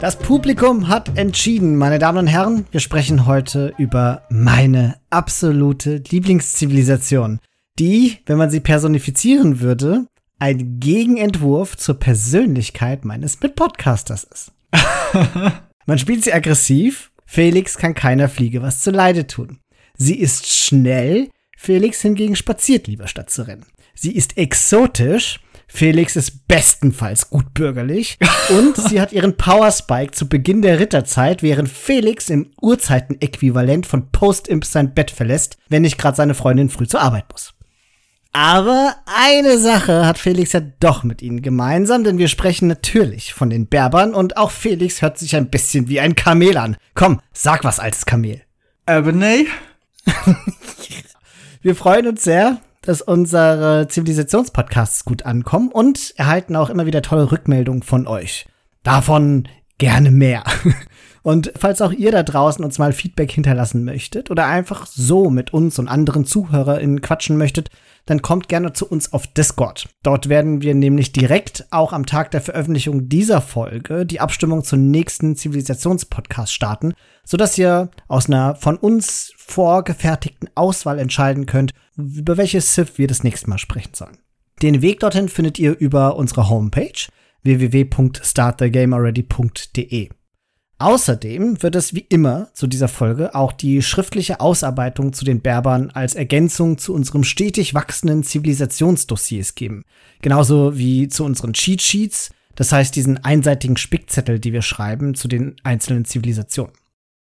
[0.00, 2.66] Das Publikum hat entschieden, meine Damen und Herren.
[2.70, 7.40] Wir sprechen heute über meine absolute Lieblingszivilisation,
[7.80, 10.06] die, wenn man sie personifizieren würde,
[10.38, 14.52] ein Gegenentwurf zur Persönlichkeit meines Mitpodcasters ist.
[15.86, 19.58] man spielt sie aggressiv, Felix kann keiner Fliege was zu Leide tun.
[19.96, 23.66] Sie ist schnell, Felix hingegen spaziert lieber statt zu rennen.
[23.96, 28.18] Sie ist exotisch, Felix ist bestenfalls gutbürgerlich
[28.48, 34.10] und sie hat ihren Power Spike zu Beginn der Ritterzeit, während Felix im Urzeiten-Äquivalent von
[34.10, 37.54] Post-Imp sein Bett verlässt, wenn nicht gerade seine Freundin früh zur Arbeit muss.
[38.32, 43.50] Aber eine Sache hat Felix ja doch mit ihnen gemeinsam, denn wir sprechen natürlich von
[43.50, 46.76] den Berbern und auch Felix hört sich ein bisschen wie ein Kamel an.
[46.94, 48.42] Komm, sag was altes Kamel.
[48.86, 49.48] Ebony?
[51.62, 57.30] wir freuen uns sehr, dass unsere Zivilisationspodcasts gut ankommen und erhalten auch immer wieder tolle
[57.30, 58.46] Rückmeldungen von euch.
[58.82, 60.42] Davon gerne mehr.
[61.22, 65.52] Und falls auch ihr da draußen uns mal Feedback hinterlassen möchtet oder einfach so mit
[65.52, 67.68] uns und anderen ZuhörerInnen quatschen möchtet,
[68.06, 69.90] dann kommt gerne zu uns auf Discord.
[70.02, 74.90] Dort werden wir nämlich direkt auch am Tag der Veröffentlichung dieser Folge die Abstimmung zum
[74.90, 76.94] nächsten Zivilisationspodcast starten,
[77.24, 83.24] sodass ihr aus einer von uns vorgefertigten Auswahl entscheiden könnt, über welches Civ wir das
[83.24, 84.18] nächste Mal sprechen sollen.
[84.62, 87.08] Den Weg dorthin findet ihr über unsere Homepage
[87.42, 90.10] www.startthegamealready.de.
[90.80, 95.90] Außerdem wird es wie immer zu dieser Folge auch die schriftliche Ausarbeitung zu den Berbern
[95.90, 99.82] als Ergänzung zu unserem stetig wachsenden Zivilisationsdossiers geben.
[100.22, 105.26] Genauso wie zu unseren Cheat Sheets, das heißt diesen einseitigen Spickzettel, die wir schreiben zu
[105.26, 106.72] den einzelnen Zivilisationen.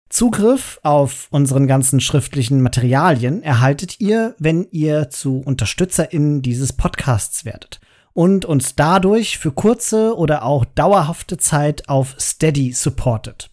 [0.09, 7.81] Zugriff auf unseren ganzen schriftlichen Materialien erhaltet ihr, wenn ihr zu UnterstützerInnen dieses Podcasts werdet
[8.15, 13.51] und uns dadurch für kurze oder auch dauerhafte Zeit auf Steady supportet.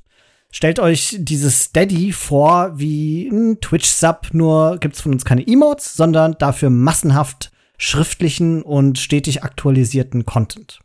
[0.50, 6.38] Stellt euch dieses Steady vor wie ein Twitch-Sub, nur gibt's von uns keine Emotes, sondern
[6.40, 10.80] dafür massenhaft schriftlichen und stetig aktualisierten Content.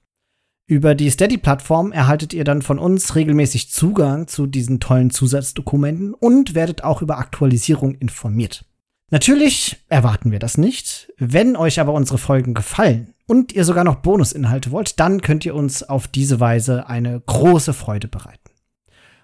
[0.70, 6.54] Über die Steady-Plattform erhaltet ihr dann von uns regelmäßig Zugang zu diesen tollen Zusatzdokumenten und
[6.54, 8.64] werdet auch über Aktualisierung informiert.
[9.10, 11.12] Natürlich erwarten wir das nicht.
[11.19, 15.56] Wenn euch aber unsere Folgen gefallen und ihr sogar noch Bonusinhalte wollt, dann könnt ihr
[15.56, 18.38] uns auf diese Weise eine große Freude bereiten.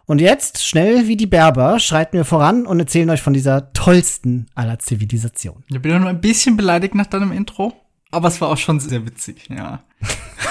[0.05, 4.47] Und jetzt, schnell wie die Berber, schreiten wir voran und erzählen euch von dieser tollsten
[4.57, 5.63] aller Zivilisationen.
[5.69, 7.73] Ich bin ja nur ein bisschen beleidigt nach deinem Intro,
[8.11, 9.85] aber es war auch schon sehr witzig, ja.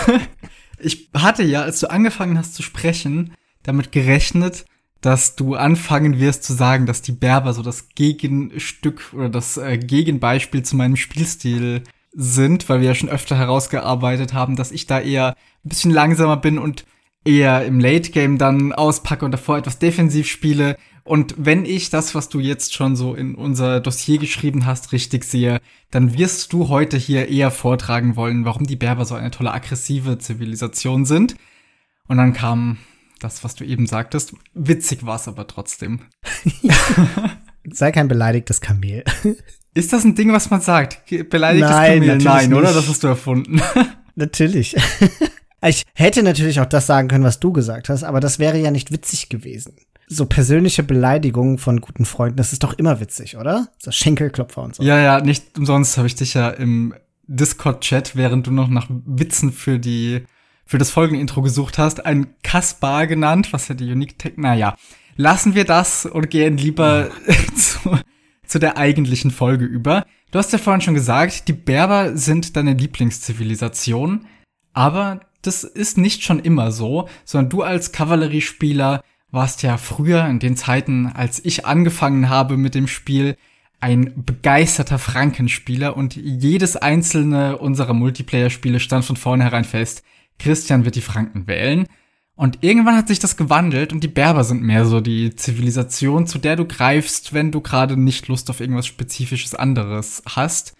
[0.85, 4.66] ich hatte ja, als du angefangen hast zu sprechen, damit gerechnet,
[5.01, 9.78] dass du anfangen wirst zu sagen, dass die Berber so das Gegenstück oder das äh,
[9.78, 15.00] Gegenbeispiel zu meinem Spielstil sind, weil wir ja schon öfter herausgearbeitet haben, dass ich da
[15.00, 16.85] eher ein bisschen langsamer bin und
[17.25, 20.78] eher im Late Game dann auspacke und davor etwas defensiv spiele.
[21.05, 25.23] Und wenn ich das, was du jetzt schon so in unser Dossier geschrieben hast, richtig
[25.23, 25.61] sehe,
[25.91, 30.17] dann wirst du heute hier eher vortragen wollen, warum die Berber so eine tolle aggressive
[30.17, 31.35] Zivilisation sind.
[32.07, 32.79] Und dann kam
[33.19, 34.33] das, was du eben sagtest.
[34.55, 36.01] Witzig war es aber trotzdem.
[37.72, 39.03] Sei kein beleidigtes Kamel.
[39.75, 41.05] Ist das ein Ding, was man sagt?
[41.29, 42.17] Beleidigtes Nein, Kamel?
[42.17, 42.57] Nein, nicht.
[42.57, 42.73] oder?
[42.73, 43.61] Das hast du erfunden.
[44.16, 44.75] natürlich.
[45.67, 48.69] Ich hätte natürlich auch das sagen können, was du gesagt hast, aber das wäre ja
[48.69, 49.73] nicht witzig gewesen.
[50.07, 53.69] So persönliche Beleidigungen von guten Freunden, das ist doch immer witzig, oder?
[53.79, 54.83] So Schenkelklopfer und so.
[54.83, 56.93] Ja, ja, nicht umsonst habe ich dich ja im
[57.27, 60.25] Discord-Chat, während du noch nach Witzen für die
[60.66, 64.75] für das folgende Intro gesucht hast, ein Kaspar genannt, was ja die Unique Tech, naja.
[65.16, 67.09] Lassen wir das und gehen lieber
[67.55, 67.97] zu,
[68.45, 70.05] zu der eigentlichen Folge über.
[70.31, 74.25] Du hast ja vorhin schon gesagt, die Berber sind deine Lieblingszivilisation,
[74.73, 79.01] aber das ist nicht schon immer so, sondern du als Kavalleriespieler
[79.35, 83.37] warst ja früher in den Zeiten, als ich angefangen habe mit dem Spiel,
[83.79, 90.02] ein begeisterter Frankenspieler und jedes einzelne unserer Multiplayer-Spiele stand von vornherein fest.
[90.40, 91.87] Christian wird die Franken wählen.
[92.35, 96.38] Und irgendwann hat sich das gewandelt und die Berber sind mehr so die Zivilisation, zu
[96.38, 100.73] der du greifst, wenn du gerade nicht Lust auf irgendwas spezifisches anderes hast.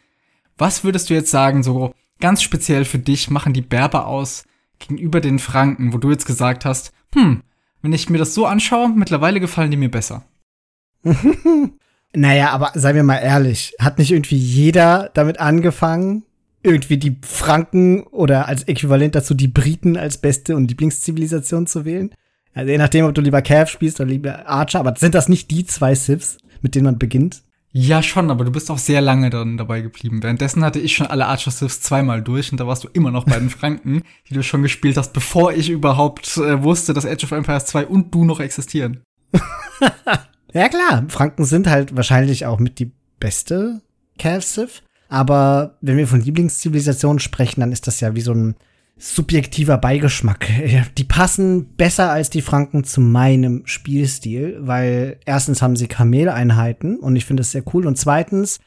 [0.58, 4.46] Was würdest du jetzt sagen, so ganz speziell für dich machen die Berber aus
[4.80, 7.42] gegenüber den Franken, wo du jetzt gesagt hast, hm,
[7.86, 10.24] wenn ich mir das so anschaue, mittlerweile gefallen die mir besser.
[12.14, 16.24] naja, aber seien wir mal ehrlich, hat nicht irgendwie jeder damit angefangen,
[16.64, 22.10] irgendwie die Franken oder als Äquivalent dazu die Briten als beste und Lieblingszivilisation zu wählen.
[22.56, 25.52] Also je nachdem, ob du lieber Cav spielst oder lieber Archer, aber sind das nicht
[25.52, 27.44] die zwei Civs, mit denen man beginnt?
[27.78, 30.24] Ja, schon, aber du bist auch sehr lange dann dabei geblieben.
[30.24, 33.26] Währenddessen hatte ich schon alle Archer Siths zweimal durch und da warst du immer noch
[33.26, 37.26] bei den Franken, die du schon gespielt hast, bevor ich überhaupt äh, wusste, dass Age
[37.26, 39.02] of Empires 2 und du noch existieren.
[40.54, 43.82] ja klar, Franken sind halt wahrscheinlich auch mit die beste
[44.40, 44.82] Sith.
[45.10, 48.56] Aber wenn wir von Lieblingszivilisationen sprechen, dann ist das ja wie so ein
[48.98, 50.48] subjektiver Beigeschmack.
[50.98, 57.16] Die passen besser als die Franken zu meinem Spielstil, weil erstens haben sie Kameleinheiten und
[57.16, 57.88] ich finde das sehr cool.
[57.88, 58.60] Und zweitens,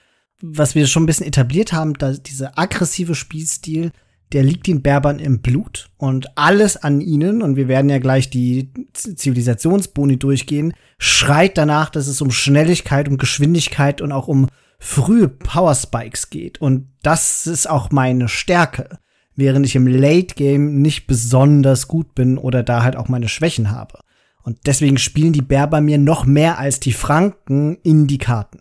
[0.42, 3.90] was wir schon ein bisschen etabliert haben, da dieser aggressive Spielstil,
[4.32, 8.28] der liegt den Berbern im Blut und alles an ihnen, und wir werden ja gleich
[8.28, 14.48] die Zivilisationsboni durchgehen, schreit danach, dass es um Schnelligkeit, um Geschwindigkeit und auch um
[14.78, 16.60] frühe Power Spikes geht.
[16.60, 18.98] Und das ist auch meine Stärke
[19.38, 23.70] während ich im Late Game nicht besonders gut bin oder da halt auch meine Schwächen
[23.70, 24.00] habe.
[24.43, 28.61] Und deswegen spielen die Berber mir noch mehr als die Franken in die Karten.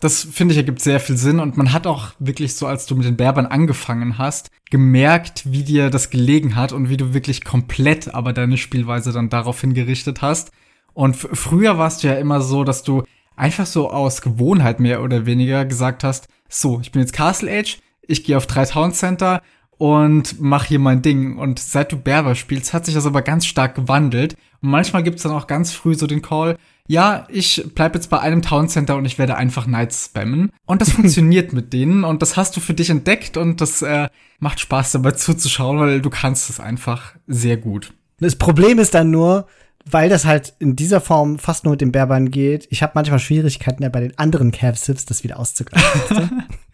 [0.00, 2.94] Das finde ich ergibt sehr viel Sinn und man hat auch wirklich so, als du
[2.94, 7.44] mit den Berbern angefangen hast, gemerkt, wie dir das gelegen hat und wie du wirklich
[7.44, 10.52] komplett aber deine Spielweise dann daraufhin gerichtet hast.
[10.94, 13.02] Und früher warst du ja immer so, dass du
[13.36, 17.78] einfach so aus Gewohnheit mehr oder weniger gesagt hast, so, ich bin jetzt Castle Age,
[18.02, 19.42] ich gehe auf drei Town Center
[19.78, 21.38] und mach hier mein Ding.
[21.38, 24.34] Und seit du Berber spielst, hat sich das aber ganz stark gewandelt.
[24.60, 26.58] Und manchmal gibt's dann auch ganz früh so den Call,
[26.88, 30.50] ja, ich bleib jetzt bei einem Town Center und ich werde einfach Knights spammen.
[30.66, 34.08] Und das funktioniert mit denen und das hast du für dich entdeckt und das äh,
[34.40, 37.92] macht Spaß dabei zuzuschauen, weil du kannst es einfach sehr gut.
[38.20, 39.46] Das Problem ist dann nur,
[39.84, 43.20] weil das halt in dieser Form fast nur mit den Berbern geht, ich habe manchmal
[43.20, 46.44] Schwierigkeiten, ja bei den anderen Cav-Sips das wieder auszugleichen.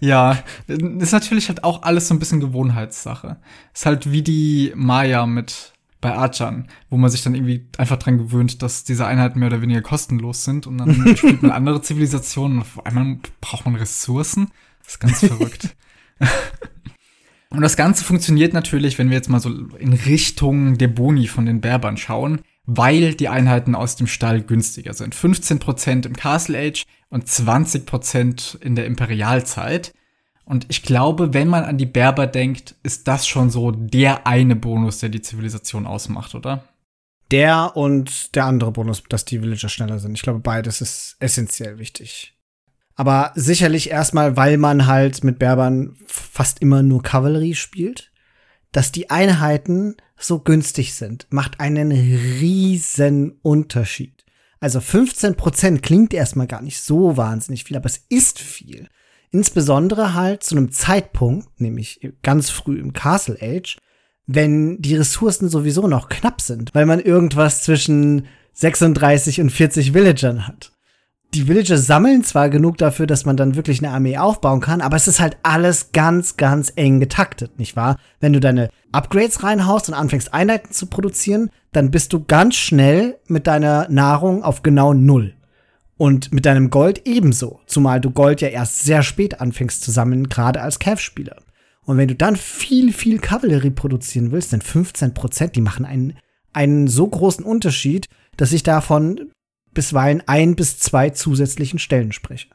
[0.00, 3.38] ja, ist natürlich halt auch alles so ein bisschen Gewohnheitssache.
[3.74, 8.18] Ist halt wie die Maya mit bei Archan, wo man sich dann irgendwie einfach dran
[8.18, 12.58] gewöhnt, dass diese Einheiten mehr oder weniger kostenlos sind und dann spielt man andere Zivilisationen
[12.58, 14.50] und auf einmal braucht man Ressourcen.
[14.82, 15.76] Das ist ganz verrückt.
[17.50, 21.44] und das Ganze funktioniert natürlich, wenn wir jetzt mal so in Richtung der Boni von
[21.44, 25.14] den Berbern schauen, weil die Einheiten aus dem Stall günstiger sind.
[25.14, 29.92] 15% im Castle Age und 20% in der Imperialzeit.
[30.44, 34.56] Und ich glaube, wenn man an die Berber denkt, ist das schon so der eine
[34.56, 36.64] Bonus, der die Zivilisation ausmacht, oder?
[37.30, 40.14] Der und der andere Bonus, dass die Villager schneller sind.
[40.14, 42.36] Ich glaube, beides ist essentiell wichtig.
[42.96, 48.10] Aber sicherlich erstmal, weil man halt mit Berbern fast immer nur Kavallerie spielt,
[48.72, 54.19] dass die Einheiten so günstig sind, macht einen riesen Unterschied.
[54.60, 58.88] Also 15 Prozent klingt erstmal gar nicht so wahnsinnig viel, aber es ist viel.
[59.30, 63.78] Insbesondere halt zu einem Zeitpunkt, nämlich ganz früh im Castle Age,
[64.26, 70.46] wenn die Ressourcen sowieso noch knapp sind, weil man irgendwas zwischen 36 und 40 Villagern
[70.46, 70.72] hat
[71.34, 74.96] die Villager sammeln zwar genug dafür, dass man dann wirklich eine Armee aufbauen kann, aber
[74.96, 77.96] es ist halt alles ganz, ganz eng getaktet, nicht wahr?
[78.18, 83.18] Wenn du deine Upgrades reinhaust und anfängst Einheiten zu produzieren, dann bist du ganz schnell
[83.28, 85.34] mit deiner Nahrung auf genau Null.
[85.96, 90.28] Und mit deinem Gold ebenso, zumal du Gold ja erst sehr spät anfängst zu sammeln,
[90.28, 91.36] gerade als Cav-Spieler.
[91.84, 96.16] Und wenn du dann viel, viel Kavallerie produzieren willst, dann 15 Prozent, die machen einen,
[96.52, 98.06] einen so großen Unterschied,
[98.36, 99.30] dass ich davon
[99.72, 102.48] bisweilen ein bis zwei zusätzlichen Stellen spreche.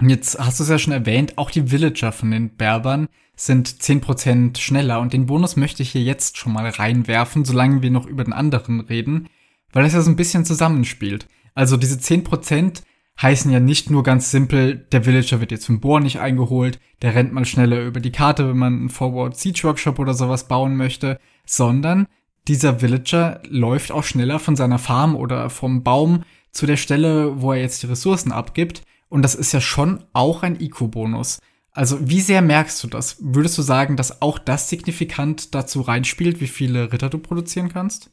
[0.00, 4.58] Jetzt hast du es ja schon erwähnt, auch die Villager von den Berbern sind 10%
[4.58, 8.24] schneller und den Bonus möchte ich hier jetzt schon mal reinwerfen, solange wir noch über
[8.24, 9.28] den anderen reden,
[9.72, 11.28] weil das ja so ein bisschen zusammenspielt.
[11.54, 12.82] Also diese 10%
[13.20, 17.14] heißen ja nicht nur ganz simpel, der Villager wird jetzt vom Bohr nicht eingeholt, der
[17.14, 20.76] rennt mal schneller über die Karte, wenn man einen Forward Siege Workshop oder sowas bauen
[20.76, 22.06] möchte, sondern
[22.46, 27.52] dieser Villager läuft auch schneller von seiner Farm oder vom Baum zu der Stelle, wo
[27.52, 28.82] er jetzt die Ressourcen abgibt.
[29.08, 31.38] Und das ist ja schon auch ein IQ-Bonus.
[31.72, 33.16] Also wie sehr merkst du das?
[33.20, 38.10] Würdest du sagen, dass auch das signifikant dazu reinspielt, wie viele Ritter du produzieren kannst?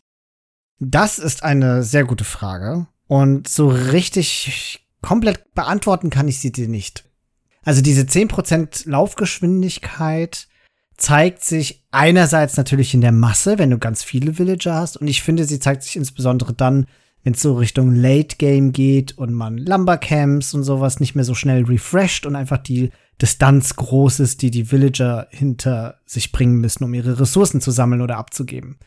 [0.80, 2.88] Das ist eine sehr gute Frage.
[3.08, 7.06] Und so richtig komplett beantworten kann ich sie dir nicht.
[7.64, 10.48] Also diese 10% Laufgeschwindigkeit
[10.98, 14.98] zeigt sich einerseits natürlich in der Masse, wenn du ganz viele Villager hast.
[14.98, 16.88] Und ich finde, sie zeigt sich insbesondere dann,
[17.26, 21.34] wenn es so Richtung Late Game geht und man Lumbercamps und sowas nicht mehr so
[21.34, 26.84] schnell refreshed und einfach die Distanz groß ist, die die Villager hinter sich bringen müssen,
[26.84, 28.78] um ihre Ressourcen zu sammeln oder abzugeben.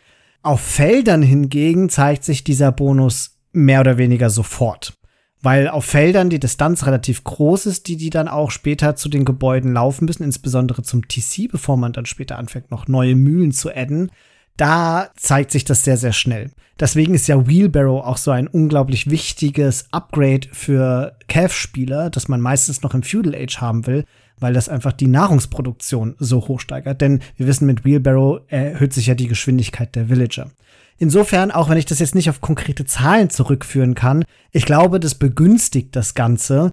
[0.43, 4.97] Auf Feldern hingegen zeigt sich dieser Bonus mehr oder weniger sofort.
[5.43, 9.25] Weil auf Feldern die Distanz relativ groß ist, die die dann auch später zu den
[9.25, 13.69] Gebäuden laufen müssen, insbesondere zum TC, bevor man dann später anfängt, noch neue Mühlen zu
[13.75, 14.13] adden
[14.59, 16.51] da zeigt sich das sehr, sehr schnell.
[16.79, 22.83] Deswegen ist ja Wheelbarrow auch so ein unglaublich wichtiges Upgrade für Cav-Spieler, das man meistens
[22.83, 24.05] noch im Feudal Age haben will,
[24.39, 27.01] weil das einfach die Nahrungsproduktion so hoch steigert.
[27.01, 30.51] Denn wir wissen, mit Wheelbarrow erhöht sich ja die Geschwindigkeit der Villager.
[30.99, 35.15] Insofern, auch wenn ich das jetzt nicht auf konkrete Zahlen zurückführen kann, ich glaube, das
[35.15, 36.73] begünstigt das Ganze.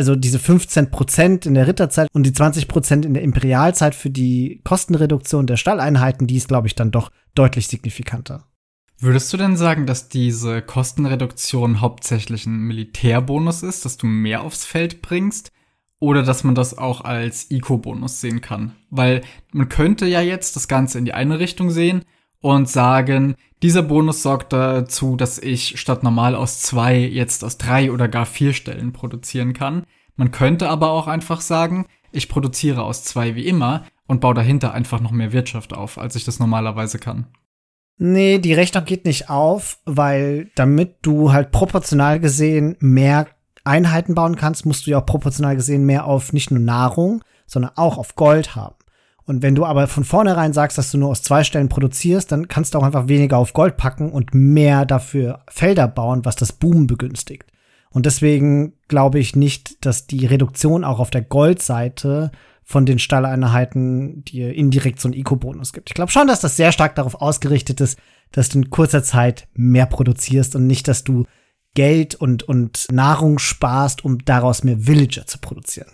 [0.00, 4.08] Also diese 15 Prozent in der Ritterzeit und die 20 Prozent in der Imperialzeit für
[4.08, 8.46] die Kostenreduktion der Stalleinheiten, die ist, glaube ich, dann doch deutlich signifikanter.
[8.98, 14.64] Würdest du denn sagen, dass diese Kostenreduktion hauptsächlich ein Militärbonus ist, dass du mehr aufs
[14.64, 15.52] Feld bringst?
[15.98, 18.72] Oder dass man das auch als Eco-Bonus sehen kann?
[18.88, 19.20] Weil
[19.52, 22.06] man könnte ja jetzt das Ganze in die eine Richtung sehen
[22.40, 27.92] und sagen, dieser Bonus sorgt dazu, dass ich statt normal aus zwei jetzt aus drei
[27.92, 29.84] oder gar vier Stellen produzieren kann.
[30.16, 34.72] Man könnte aber auch einfach sagen, ich produziere aus zwei wie immer und baue dahinter
[34.72, 37.26] einfach noch mehr Wirtschaft auf, als ich das normalerweise kann.
[37.98, 43.26] Nee, die Rechnung geht nicht auf, weil damit du halt proportional gesehen mehr
[43.62, 47.72] Einheiten bauen kannst, musst du ja auch proportional gesehen mehr auf nicht nur Nahrung, sondern
[47.76, 48.74] auch auf Gold haben.
[49.30, 52.48] Und wenn du aber von vornherein sagst, dass du nur aus zwei Stellen produzierst, dann
[52.48, 56.52] kannst du auch einfach weniger auf Gold packen und mehr dafür Felder bauen, was das
[56.52, 57.44] Boomen begünstigt.
[57.90, 62.32] Und deswegen glaube ich nicht, dass die Reduktion auch auf der Goldseite
[62.64, 65.90] von den Stalleinheiten dir indirekt so einen Eco-Bonus gibt.
[65.90, 68.00] Ich glaube schon, dass das sehr stark darauf ausgerichtet ist,
[68.32, 71.24] dass du in kurzer Zeit mehr produzierst und nicht, dass du
[71.74, 75.92] Geld und, und Nahrung sparst, um daraus mehr Villager zu produzieren.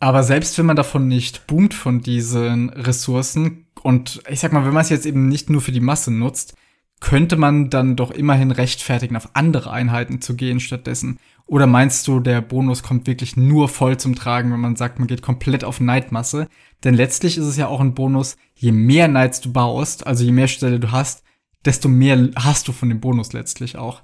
[0.00, 4.72] Aber selbst wenn man davon nicht boomt von diesen Ressourcen und ich sag mal, wenn
[4.72, 6.54] man es jetzt eben nicht nur für die Masse nutzt,
[7.00, 11.18] könnte man dann doch immerhin rechtfertigen, auf andere Einheiten zu gehen stattdessen.
[11.46, 15.08] Oder meinst du, der Bonus kommt wirklich nur voll zum Tragen, wenn man sagt, man
[15.08, 16.48] geht komplett auf Neidmasse?
[16.84, 20.32] Denn letztlich ist es ja auch ein Bonus, je mehr Knights du baust, also je
[20.32, 21.24] mehr Stelle du hast,
[21.64, 24.02] desto mehr hast du von dem Bonus letztlich auch.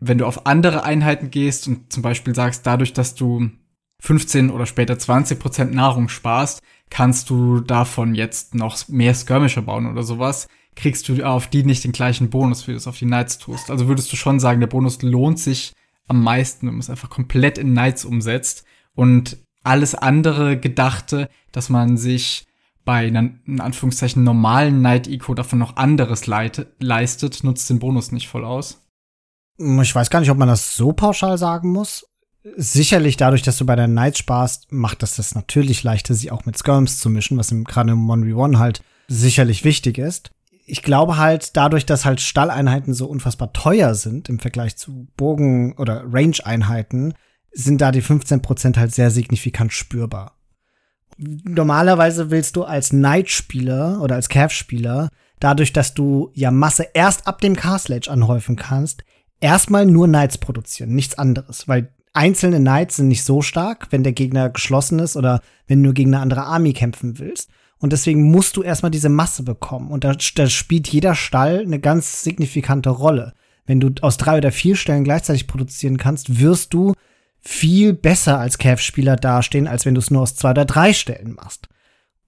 [0.00, 3.50] Wenn du auf andere Einheiten gehst und zum Beispiel sagst, dadurch, dass du
[4.00, 9.86] 15 oder später 20 Prozent Nahrung sparst, kannst du davon jetzt noch mehr Skirmisher bauen
[9.86, 13.06] oder sowas, kriegst du auf die nicht den gleichen Bonus, wie du es auf die
[13.06, 13.70] Knights tust.
[13.70, 15.72] Also würdest du schon sagen, der Bonus lohnt sich
[16.06, 18.64] am meisten, wenn man es einfach komplett in Knights umsetzt
[18.94, 22.46] und alles andere Gedachte, dass man sich
[22.84, 28.28] bei einer, in Anführungszeichen, normalen Knight Eco davon noch anderes leistet, nutzt den Bonus nicht
[28.28, 28.80] voll aus.
[29.58, 32.07] Ich weiß gar nicht, ob man das so pauschal sagen muss
[32.56, 36.46] sicherlich dadurch, dass du bei der Knights sparst, macht das das natürlich leichter, sie auch
[36.46, 40.30] mit Skirms zu mischen, was im, gerade im 1v1 halt sicherlich wichtig ist.
[40.66, 45.72] Ich glaube halt, dadurch, dass halt Stalleinheiten so unfassbar teuer sind im Vergleich zu Bogen-
[45.78, 47.14] oder Range-Einheiten,
[47.52, 50.36] sind da die 15% halt sehr signifikant spürbar.
[51.16, 55.08] Normalerweise willst du als Knight-Spieler oder als Cav-Spieler,
[55.40, 59.04] dadurch, dass du ja Masse erst ab dem Castle Age anhäufen kannst,
[59.40, 64.12] erstmal nur Knights produzieren, nichts anderes, weil einzelne Knights sind nicht so stark, wenn der
[64.12, 67.48] Gegner geschlossen ist oder wenn du gegen eine andere Army kämpfen willst.
[67.78, 69.92] Und deswegen musst du erstmal diese Masse bekommen.
[69.92, 73.34] Und da, da spielt jeder Stall eine ganz signifikante Rolle.
[73.66, 76.94] Wenn du aus drei oder vier Stellen gleichzeitig produzieren kannst, wirst du
[77.40, 81.34] viel besser als Cav-Spieler dastehen, als wenn du es nur aus zwei oder drei Stellen
[81.34, 81.68] machst.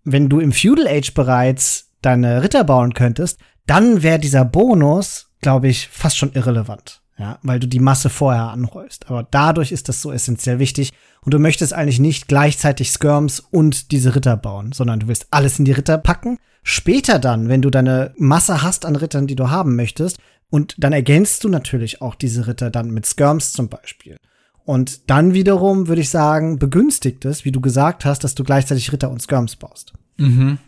[0.05, 5.67] Wenn du im Feudal Age bereits deine Ritter bauen könntest, dann wäre dieser Bonus, glaube
[5.67, 9.11] ich, fast schon irrelevant ja, weil du die Masse vorher anhäufst.
[9.11, 10.91] Aber dadurch ist das so essentiell wichtig.
[11.21, 15.59] Und du möchtest eigentlich nicht gleichzeitig Skirms und diese Ritter bauen, sondern du willst alles
[15.59, 16.39] in die Ritter packen.
[16.63, 20.93] Später dann, wenn du deine Masse hast an Rittern, die du haben möchtest, und dann
[20.93, 24.17] ergänzt du natürlich auch diese Ritter dann mit Skirms zum Beispiel.
[24.65, 28.93] Und dann wiederum würde ich sagen, begünstigt es, wie du gesagt hast, dass du gleichzeitig
[28.93, 29.93] Ritter und Skirms baust.
[30.17, 30.59] Mhm.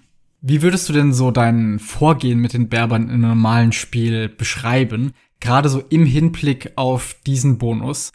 [0.41, 5.13] Wie würdest du denn so dein Vorgehen mit den Berbern in einem normalen Spiel beschreiben?
[5.43, 8.13] Gerade so im Hinblick auf diesen Bonus.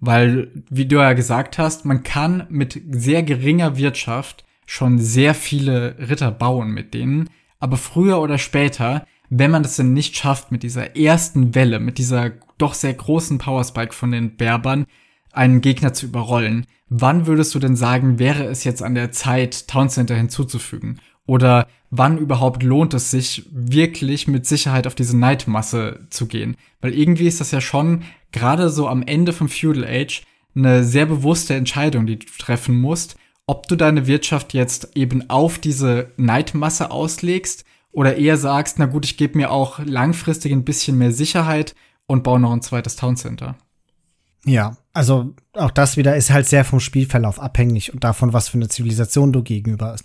[0.00, 5.96] Weil, wie du ja gesagt hast, man kann mit sehr geringer Wirtschaft schon sehr viele
[6.00, 7.30] Ritter bauen mit denen.
[7.60, 11.98] Aber früher oder später, wenn man das denn nicht schafft, mit dieser ersten Welle, mit
[11.98, 14.86] dieser doch sehr großen Powerspike von den Berbern,
[15.32, 19.68] einen Gegner zu überrollen, wann würdest du denn sagen, wäre es jetzt an der Zeit,
[19.68, 21.00] Town Center hinzuzufügen?
[21.24, 26.56] Oder wann überhaupt lohnt es sich, wirklich mit Sicherheit auf diese Neidmasse zu gehen?
[26.80, 30.22] Weil irgendwie ist das ja schon gerade so am Ende vom Feudal Age
[30.56, 35.58] eine sehr bewusste Entscheidung, die du treffen musst, ob du deine Wirtschaft jetzt eben auf
[35.58, 40.98] diese Neidmasse auslegst oder eher sagst, na gut, ich gebe mir auch langfristig ein bisschen
[40.98, 41.74] mehr Sicherheit
[42.06, 43.56] und baue noch ein zweites Town Center.
[44.44, 48.58] Ja, also auch das wieder ist halt sehr vom Spielverlauf abhängig und davon, was für
[48.58, 50.04] eine Zivilisation du gegenüber hast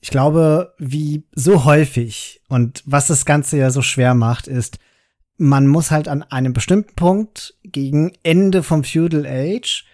[0.00, 4.78] Ich glaube, wie so häufig und was das Ganze ja so schwer macht, ist,
[5.38, 9.84] man muss halt an einem bestimmten Punkt gegen Ende vom Feudal Age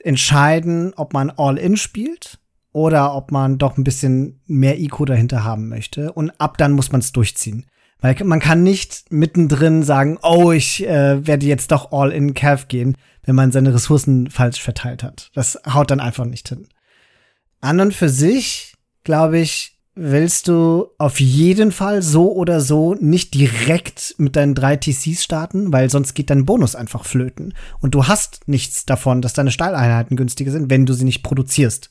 [0.00, 2.38] entscheiden, ob man All-In spielt
[2.72, 6.12] oder ob man doch ein bisschen mehr IQ dahinter haben möchte.
[6.12, 7.66] Und ab dann muss man es durchziehen.
[8.00, 12.68] Weil man kann nicht mittendrin sagen, oh, ich äh, werde jetzt doch all in Calf
[12.68, 15.30] gehen, wenn man seine Ressourcen falsch verteilt hat.
[15.34, 16.68] Das haut dann einfach nicht hin.
[17.60, 18.74] An und für sich,
[19.04, 24.76] glaube ich, willst du auf jeden Fall so oder so nicht direkt mit deinen drei
[24.76, 27.54] TCs starten, weil sonst geht dein Bonus einfach flöten.
[27.80, 31.90] Und du hast nichts davon, dass deine Stahleinheiten günstiger sind, wenn du sie nicht produzierst.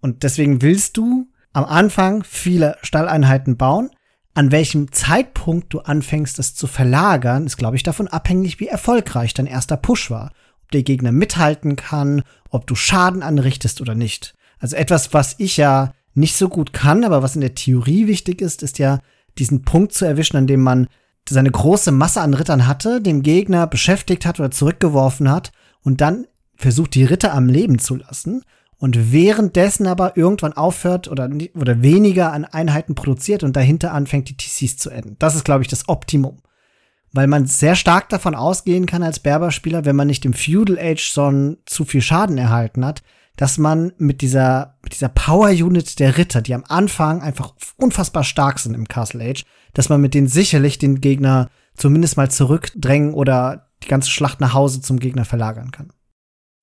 [0.00, 3.90] Und deswegen willst du am Anfang viele Stalleinheiten bauen,
[4.34, 9.32] an welchem Zeitpunkt du anfängst, es zu verlagern, ist, glaube ich, davon abhängig, wie erfolgreich
[9.32, 10.32] dein erster Push war.
[10.64, 14.34] Ob der Gegner mithalten kann, ob du Schaden anrichtest oder nicht.
[14.58, 18.40] Also etwas, was ich ja nicht so gut kann, aber was in der Theorie wichtig
[18.40, 19.00] ist, ist ja,
[19.38, 20.86] diesen Punkt zu erwischen, an dem man
[21.28, 25.52] seine große Masse an Rittern hatte, dem Gegner beschäftigt hat oder zurückgeworfen hat
[25.82, 28.42] und dann versucht, die Ritter am Leben zu lassen
[28.76, 34.36] und währenddessen aber irgendwann aufhört oder, oder weniger an Einheiten produziert und dahinter anfängt, die
[34.36, 35.16] TCs zu enden.
[35.18, 36.38] Das ist, glaube ich, das Optimum.
[37.12, 41.08] Weil man sehr stark davon ausgehen kann als Berber-Spieler, wenn man nicht im Feudal Age
[41.08, 43.02] so zu viel Schaden erhalten hat,
[43.36, 48.58] dass man mit dieser, mit dieser Power-Unit der Ritter, die am Anfang einfach unfassbar stark
[48.58, 53.70] sind im Castle Age, dass man mit denen sicherlich den Gegner zumindest mal zurückdrängen oder
[53.82, 55.92] die ganze Schlacht nach Hause zum Gegner verlagern kann.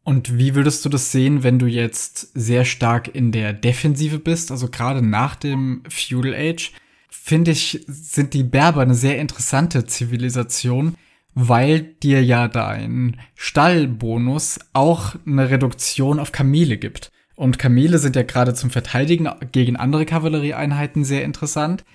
[0.03, 4.49] Und wie würdest du das sehen, wenn du jetzt sehr stark in der Defensive bist,
[4.49, 6.71] also gerade nach dem Feudal Age?
[7.09, 10.95] Finde ich, sind die Berber eine sehr interessante Zivilisation,
[11.33, 17.11] weil dir ja dein Stallbonus auch eine Reduktion auf Kamele gibt.
[17.35, 21.85] Und Kamele sind ja gerade zum Verteidigen gegen andere Kavallerieeinheiten sehr interessant.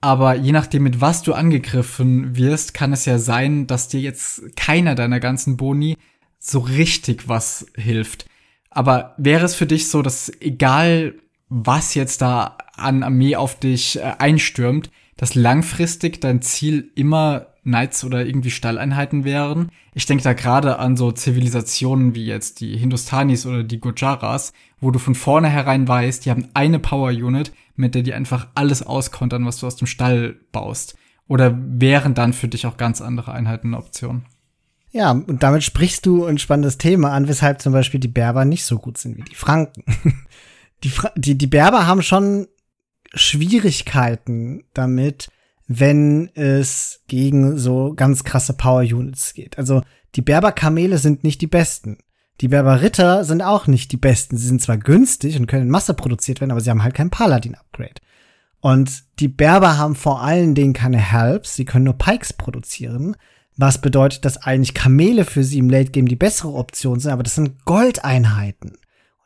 [0.00, 4.56] Aber je nachdem, mit was du angegriffen wirst, kann es ja sein, dass dir jetzt
[4.56, 5.96] keiner deiner ganzen Boni
[6.38, 8.26] so richtig was hilft.
[8.70, 11.14] Aber wäre es für dich so, dass egal
[11.48, 18.04] was jetzt da an Armee auf dich äh, einstürmt, dass langfristig dein Ziel immer Knights
[18.04, 19.70] oder irgendwie Stalleinheiten wären?
[19.94, 24.90] Ich denke da gerade an so Zivilisationen wie jetzt die Hindustanis oder die Gujaras, wo
[24.90, 29.44] du von vornherein weißt, die haben eine Power Unit, mit der die einfach alles auskontern,
[29.46, 30.96] was du aus dem Stall baust.
[31.26, 34.26] Oder wären dann für dich auch ganz andere Einheiten eine Option?
[34.90, 38.64] Ja, und damit sprichst du ein spannendes Thema an, weshalb zum Beispiel die Berber nicht
[38.64, 39.84] so gut sind wie die Franken.
[40.82, 42.46] Die, Fra die, die Berber haben schon
[43.14, 45.30] Schwierigkeiten damit,
[45.66, 49.58] wenn es gegen so ganz krasse Power Units geht.
[49.58, 49.82] Also
[50.14, 51.98] die Berber-Kamele sind nicht die besten.
[52.40, 54.36] Die Berber-Ritter sind auch nicht die besten.
[54.36, 57.10] Sie sind zwar günstig und können in Masse produziert werden, aber sie haben halt kein
[57.10, 58.00] Paladin-Upgrade.
[58.60, 63.16] Und die Berber haben vor allen Dingen keine Helps, sie können nur Pikes produzieren
[63.56, 67.22] was bedeutet, dass eigentlich Kamele für sie im Late Game die bessere Option sind, aber
[67.22, 68.76] das sind Goldeinheiten.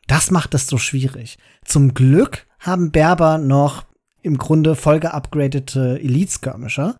[0.07, 1.37] Das macht es so schwierig.
[1.65, 3.85] Zum Glück haben Berber noch
[4.21, 6.97] im Grunde voll geupgradete Elite Skirmisher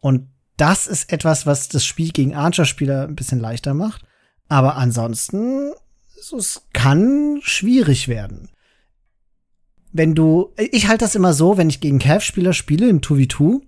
[0.00, 4.04] und das ist etwas, was das Spiel gegen Archer-Spieler ein bisschen leichter macht.
[4.48, 5.72] Aber ansonsten,
[6.16, 8.50] es kann schwierig werden.
[9.92, 13.62] Wenn du, ich halte das immer so, wenn ich gegen Calf-Spieler spiele im 2v2,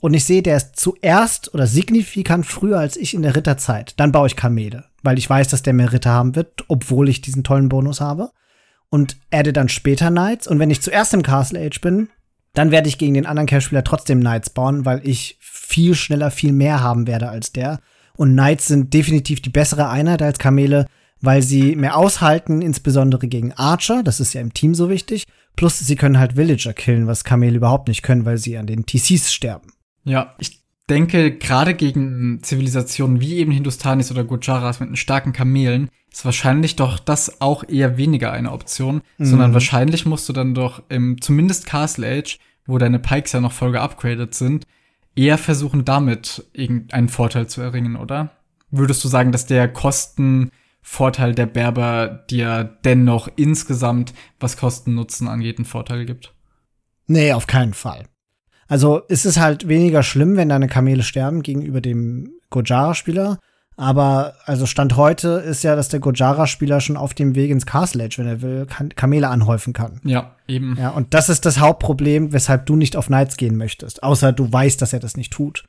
[0.00, 4.12] und ich sehe, der ist zuerst oder signifikant früher als ich in der Ritterzeit, dann
[4.12, 7.42] baue ich Kamele, weil ich weiß, dass der mehr Ritter haben wird, obwohl ich diesen
[7.42, 8.30] tollen Bonus habe.
[8.90, 10.46] Und adde dann später Knights.
[10.46, 12.08] Und wenn ich zuerst im Castle Age bin,
[12.54, 16.52] dann werde ich gegen den anderen Cash-Spieler trotzdem Knights bauen, weil ich viel schneller, viel
[16.52, 17.80] mehr haben werde als der.
[18.16, 20.86] Und Knights sind definitiv die bessere Einheit als Kamele,
[21.20, 24.02] weil sie mehr aushalten, insbesondere gegen Archer.
[24.02, 25.24] Das ist ja im Team so wichtig.
[25.56, 28.86] Plus, sie können halt Villager killen, was Kamele überhaupt nicht können, weil sie an den
[28.86, 29.72] TCs sterben.
[30.04, 36.24] Ja, ich denke, gerade gegen Zivilisationen wie eben Hindustanis oder Gujaras mit starken Kamelen ist
[36.24, 39.24] wahrscheinlich doch das auch eher weniger eine Option, mhm.
[39.24, 43.52] sondern wahrscheinlich musst du dann doch im zumindest Castle Age, wo deine Pikes ja noch
[43.52, 44.66] voll geupgradet sind,
[45.14, 48.30] eher versuchen, damit irgendeinen Vorteil zu erringen, oder?
[48.70, 55.64] Würdest du sagen, dass der Kostenvorteil der Berber dir dennoch insgesamt, was Kosten-Nutzen angeht, einen
[55.64, 56.34] Vorteil gibt?
[57.06, 58.04] Nee, auf keinen Fall.
[58.68, 63.38] Also es ist halt weniger schlimm, wenn deine Kamele sterben gegenüber dem Gojara-Spieler.
[63.76, 68.04] Aber also Stand heute ist ja, dass der Gojara-Spieler schon auf dem Weg ins Castle
[68.04, 70.00] Age, wenn er will, Kamele anhäufen kann.
[70.04, 70.76] Ja, eben.
[70.78, 74.02] Ja, und das ist das Hauptproblem, weshalb du nicht auf Knights gehen möchtest.
[74.02, 75.64] Außer du weißt, dass er das nicht tut.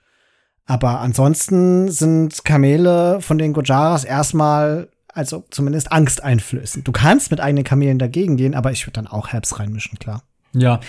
[0.65, 6.87] Aber ansonsten sind Kamele von den Gojaras erstmal, also zumindest angsteinflößend.
[6.87, 10.23] Du kannst mit eigenen Kamelen dagegen gehen, aber ich würde dann auch Herbs reinmischen, klar.
[10.53, 10.79] Ja,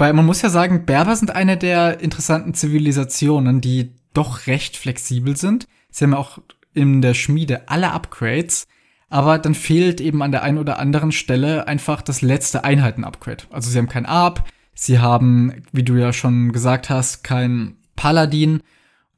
[0.00, 5.36] Weil man muss ja sagen, Berber sind eine der interessanten Zivilisationen, die doch recht flexibel
[5.36, 5.68] sind.
[5.90, 6.38] Sie haben ja auch
[6.72, 8.66] in der Schmiede alle Upgrades,
[9.10, 13.44] aber dann fehlt eben an der einen oder anderen Stelle einfach das letzte Einheiten-Upgrade.
[13.50, 18.62] Also sie haben kein Arp, sie haben, wie du ja schon gesagt hast, kein Paladin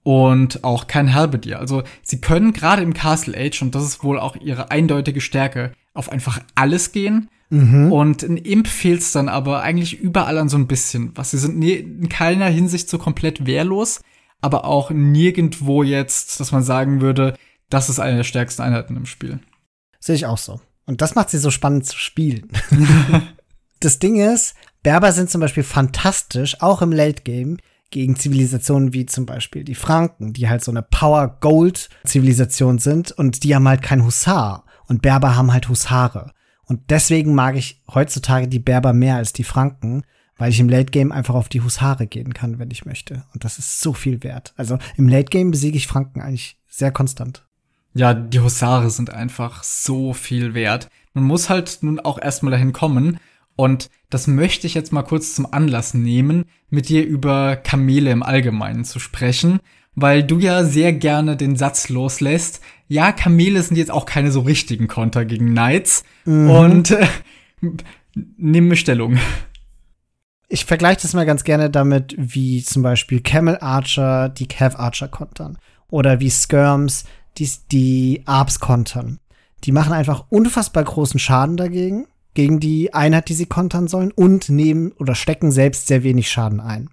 [0.02, 1.60] und auch kein Halberdier.
[1.60, 5.74] Also sie können gerade im Castle Age, und das ist wohl auch ihre eindeutige Stärke,
[5.94, 7.28] auf einfach alles gehen.
[7.52, 7.92] Mhm.
[7.92, 11.12] Und in Imp fehlt es dann aber eigentlich überall an so ein bisschen.
[11.16, 14.00] Was sie sind in keiner Hinsicht so komplett wehrlos,
[14.40, 17.34] aber auch nirgendwo jetzt, dass man sagen würde,
[17.68, 19.38] das ist eine der stärksten Einheiten im Spiel.
[20.00, 20.62] Sehe ich auch so.
[20.86, 22.48] Und das macht sie so spannend zu spielen.
[23.80, 27.58] das Ding ist, Berber sind zum Beispiel fantastisch, auch im Late Game,
[27.90, 33.54] gegen Zivilisationen wie zum Beispiel die Franken, die halt so eine Power-Gold-Zivilisation sind und die
[33.54, 34.64] haben halt kein Husar.
[34.86, 36.32] Und Berber haben halt Husare.
[36.66, 40.02] Und deswegen mag ich heutzutage die Berber mehr als die Franken,
[40.36, 43.24] weil ich im Late Game einfach auf die Husare gehen kann, wenn ich möchte.
[43.34, 44.54] Und das ist so viel wert.
[44.56, 47.44] Also im Late Game besiege ich Franken eigentlich sehr konstant.
[47.94, 50.88] Ja, die Husare sind einfach so viel wert.
[51.12, 53.18] Man muss halt nun auch erstmal dahin kommen.
[53.54, 58.22] Und das möchte ich jetzt mal kurz zum Anlass nehmen, mit dir über Kamele im
[58.22, 59.60] Allgemeinen zu sprechen,
[59.94, 62.60] weil du ja sehr gerne den Satz loslässt.
[62.88, 66.04] Ja, Kamele sind jetzt auch keine so richtigen Konter gegen Knights.
[66.24, 66.50] Mhm.
[66.50, 67.06] Und äh,
[68.14, 69.18] nimm mir Stellung.
[70.48, 75.08] Ich vergleiche das mal ganz gerne damit, wie zum Beispiel Camel Archer die Cav Archer
[75.08, 75.58] kontern.
[75.88, 77.04] Oder wie Skirms
[77.38, 79.18] die, die Arbs kontern.
[79.64, 84.48] Die machen einfach unfassbar großen Schaden dagegen, gegen die Einheit, die sie kontern sollen, und
[84.48, 86.90] nehmen oder stecken selbst sehr wenig Schaden ein.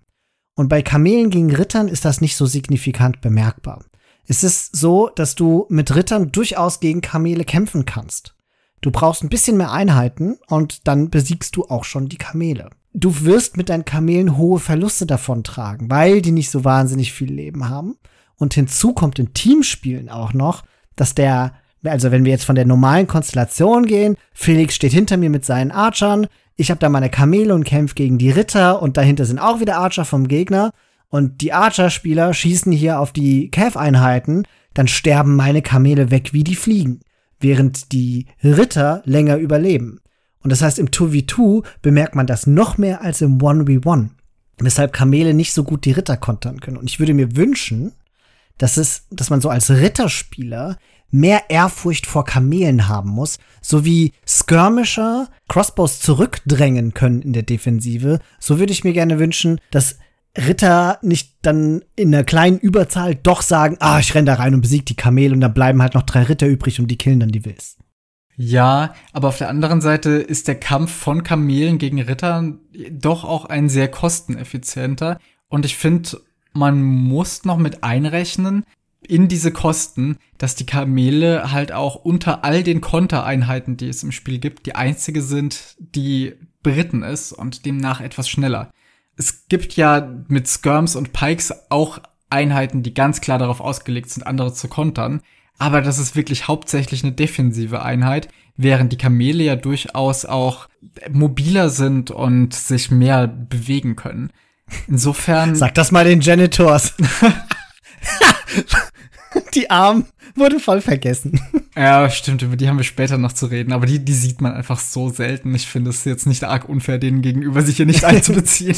[0.60, 3.86] Und bei Kamelen gegen Rittern ist das nicht so signifikant bemerkbar.
[4.28, 8.36] Es ist so, dass du mit Rittern durchaus gegen Kamele kämpfen kannst.
[8.82, 12.72] Du brauchst ein bisschen mehr Einheiten und dann besiegst du auch schon die Kamele.
[12.94, 17.32] Du wirst mit deinen Kamelen hohe Verluste davon tragen, weil die nicht so wahnsinnig viel
[17.32, 17.96] Leben haben.
[18.36, 20.64] Und hinzu kommt in Teamspielen auch noch,
[20.98, 21.54] dass der,
[21.86, 25.72] also wenn wir jetzt von der normalen Konstellation gehen, Felix steht hinter mir mit seinen
[25.72, 26.28] Archern,
[26.60, 29.78] ich habe da meine Kamele und kämpfe gegen die Ritter und dahinter sind auch wieder
[29.78, 30.72] Archer vom Gegner.
[31.08, 34.44] Und die Archer-Spieler schießen hier auf die Cav-Einheiten,
[34.74, 37.00] dann sterben meine Kamele weg wie die Fliegen,
[37.40, 40.02] während die Ritter länger überleben.
[40.42, 44.10] Und das heißt, im 2v2 bemerkt man das noch mehr als im 1v1.
[44.60, 46.78] Weshalb Kamele nicht so gut die Ritter kontern können.
[46.78, 47.94] Und ich würde mir wünschen,
[48.60, 50.78] dass es, dass man so als Ritterspieler
[51.12, 58.20] mehr Ehrfurcht vor Kamelen haben muss, so wie Skirmisher Crossbows zurückdrängen können in der Defensive.
[58.40, 59.98] So würde ich mir gerne wünschen, dass
[60.38, 64.62] Ritter nicht dann in einer kleinen Überzahl doch sagen, ah, ich renn da rein und
[64.62, 67.30] besieg die Kamele und dann bleiben halt noch drei Ritter übrig und die killen dann
[67.30, 67.78] die Wills.
[68.36, 72.54] Ja, aber auf der anderen Seite ist der Kampf von Kamelen gegen Ritter
[72.92, 75.20] doch auch ein sehr kosteneffizienter.
[75.50, 76.22] Und ich finde,
[76.60, 78.66] man muss noch mit einrechnen
[79.02, 84.12] in diese Kosten, dass die Kamele halt auch unter all den Kontereinheiten, die es im
[84.12, 88.72] Spiel gibt, die einzige sind, die beritten ist und demnach etwas schneller.
[89.16, 94.28] Es gibt ja mit Skirms und Pikes auch Einheiten, die ganz klar darauf ausgelegt sind,
[94.28, 95.22] andere zu kontern.
[95.58, 100.70] Aber das ist wirklich hauptsächlich eine defensive Einheit, während die Kamele ja durchaus auch
[101.12, 104.32] mobiler sind und sich mehr bewegen können.
[104.88, 105.56] Insofern.
[105.56, 106.94] Sag das mal den Janitors.
[109.54, 110.06] die Arm
[110.36, 111.40] wurde voll vergessen.
[111.76, 114.54] Ja, stimmt, über die haben wir später noch zu reden, aber die, die sieht man
[114.54, 115.54] einfach so selten.
[115.56, 118.78] Ich finde es jetzt nicht arg unfair, denen gegenüber sich hier nicht einzubeziehen.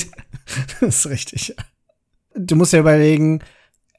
[0.79, 1.55] das ist richtig.
[2.35, 3.41] Du musst ja überlegen,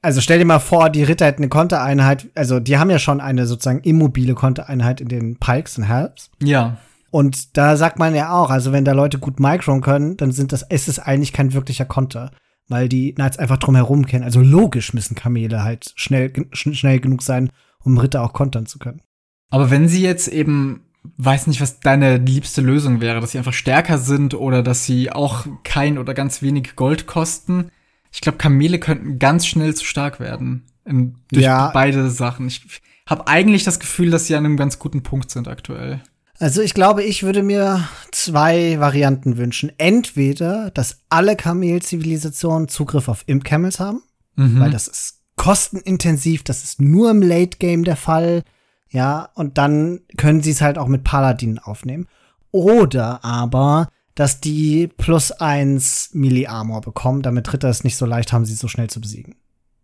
[0.03, 3.21] also stell dir mal vor, die Ritter hätten eine Kontereinheit, also die haben ja schon
[3.21, 6.31] eine sozusagen immobile Kontereinheit in den Pikes und Helps.
[6.43, 6.79] Ja.
[7.13, 10.51] Und da sagt man ja auch, also wenn da Leute gut micron können, dann sind
[10.51, 12.31] das, ist es eigentlich kein wirklicher Konter,
[12.69, 14.25] weil die Knights einfach drum herum kennen.
[14.25, 17.51] Also logisch müssen Kamele halt schnell, schn schnell genug sein,
[17.85, 19.03] um Ritter auch kontern zu können.
[19.51, 20.87] Aber wenn sie jetzt eben,
[21.19, 25.13] weiß nicht, was deine liebste Lösung wäre, dass sie einfach stärker sind oder dass sie
[25.13, 27.71] auch kein oder ganz wenig Gold kosten.
[28.11, 30.63] Ich glaube, Kamele könnten ganz schnell zu stark werden.
[30.87, 31.71] In, durch ja.
[31.75, 32.47] beide Sachen.
[32.47, 36.01] Ich habe eigentlich das Gefühl, dass sie an einem ganz guten Punkt sind aktuell.
[36.39, 39.71] Also ich glaube, ich würde mir zwei Varianten wünschen.
[39.79, 44.03] Entweder, dass alle Kamel-Zivilisationen Zugriff auf Imp-Camels haben,
[44.37, 44.59] mhm.
[44.59, 48.43] weil das ist kostenintensiv, das ist nur im Late-Game der Fall.
[48.91, 52.07] Ja, und dann können sie es halt auch mit Paladinen aufnehmen.
[52.51, 58.45] Oder aber, dass die plus eins Melee-Armor bekommen, damit Ritter es nicht so leicht haben,
[58.45, 59.37] sie so schnell zu besiegen.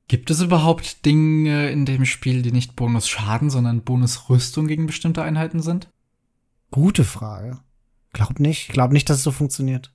[0.08, 4.86] Gibt es überhaupt Dinge in dem Spiel, die nicht Bonus Schaden, sondern Bonus Rüstung gegen
[4.86, 5.88] bestimmte Einheiten sind?
[6.70, 7.58] Gute Frage.
[8.12, 8.68] Glaub nicht.
[8.68, 9.92] Glaub nicht, dass es so funktioniert.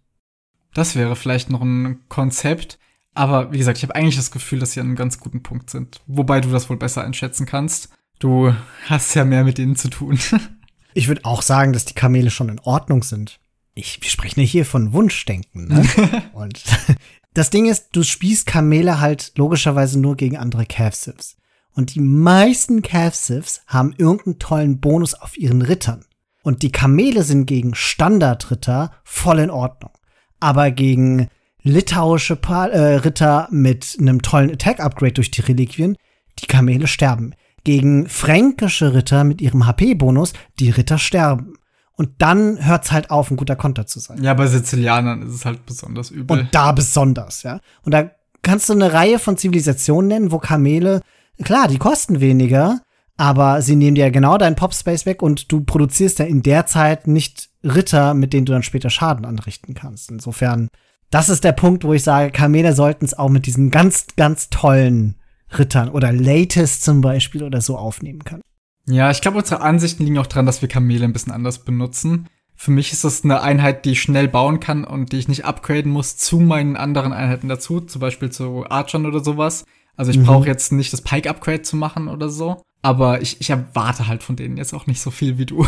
[0.74, 2.80] Das wäre vielleicht noch ein Konzept.
[3.14, 5.70] Aber wie gesagt, ich habe eigentlich das Gefühl, dass sie an einem ganz guten Punkt
[5.70, 6.02] sind.
[6.08, 7.90] Wobei du das wohl besser einschätzen kannst.
[8.20, 8.54] Du
[8.86, 10.18] hast ja mehr mit ihnen zu tun.
[10.94, 13.40] ich würde auch sagen, dass die Kamele schon in Ordnung sind.
[13.76, 15.68] Ich, wir sprechen ja hier von Wunschdenken.
[15.68, 15.86] Ne?
[16.34, 16.64] Und
[17.34, 21.38] das Ding ist, du spießt Kamele halt logischerweise nur gegen andere Calf-Sivs.
[21.76, 26.06] Und die meisten Calf-Sivs haben irgendeinen tollen Bonus auf ihren Rittern.
[26.44, 29.92] Und die Kamele sind gegen Standardritter voll in Ordnung.
[30.40, 31.30] Aber gegen
[31.64, 35.98] litauische pa äh, Ritter mit einem tollen Attack-Upgrade durch die Reliquien,
[36.40, 37.34] die Kamele sterben.
[37.64, 41.54] Gegen fränkische Ritter mit ihrem HP-Bonus, die Ritter sterben.
[41.96, 44.22] Und dann hört's halt auf, ein guter Konter zu sein.
[44.22, 46.38] Ja, bei Sizilianern ist es halt besonders übel.
[46.38, 47.60] Und da besonders, ja.
[47.84, 51.02] Und da kannst du eine Reihe von Zivilisationen nennen, wo Kamele,
[51.44, 52.82] klar, die kosten weniger,
[53.18, 57.08] aber sie nehmen dir genau deinen Popspace weg und du produzierst ja in der Zeit
[57.08, 60.12] nicht Ritter, mit denen du dann später Schaden anrichten kannst.
[60.12, 60.70] Insofern,
[61.10, 64.50] das ist der Punkt, wo ich sage, Kamele sollten es auch mit diesen ganz, ganz
[64.50, 65.16] tollen
[65.58, 68.42] Rittern oder Latest zum Beispiel oder so aufnehmen können.
[68.88, 72.28] Ja, ich glaube, unsere Ansichten liegen auch dran, dass wir Kamele ein bisschen anders benutzen.
[72.56, 75.46] Für mich ist das eine Einheit, die ich schnell bauen kann und die ich nicht
[75.46, 79.66] upgraden muss zu meinen anderen Einheiten dazu, zum Beispiel zu Archern oder sowas.
[79.96, 80.26] Also ich mhm.
[80.26, 82.62] brauche jetzt nicht das Pike-Upgrade zu machen oder so.
[82.84, 85.66] Aber ich, ich erwarte halt von denen jetzt auch nicht so viel wie du.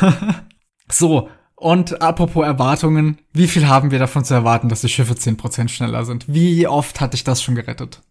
[0.92, 5.68] so, und apropos Erwartungen, wie viel haben wir davon zu erwarten, dass die Schiffe 10%
[5.68, 6.26] schneller sind?
[6.28, 8.02] Wie oft hatte ich das schon gerettet?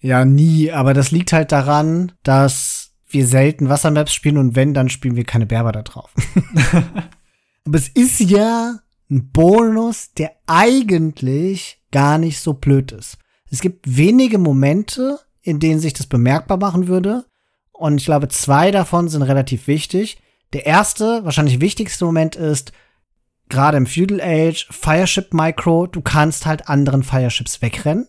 [0.00, 4.88] Ja, nie, aber das liegt halt daran, dass wir selten Wassermaps spielen und wenn, dann
[4.88, 6.12] spielen wir keine Berber da drauf.
[7.66, 8.78] aber es ist ja
[9.10, 13.18] ein Bonus, der eigentlich gar nicht so blöd ist.
[13.50, 15.20] Es gibt wenige Momente,
[15.50, 17.26] in denen sich das bemerkbar machen würde.
[17.72, 20.22] Und ich glaube, zwei davon sind relativ wichtig.
[20.52, 22.72] Der erste, wahrscheinlich wichtigste Moment ist,
[23.48, 28.08] gerade im Feudal Age, Fireship Micro, du kannst halt anderen Fireships wegrennen.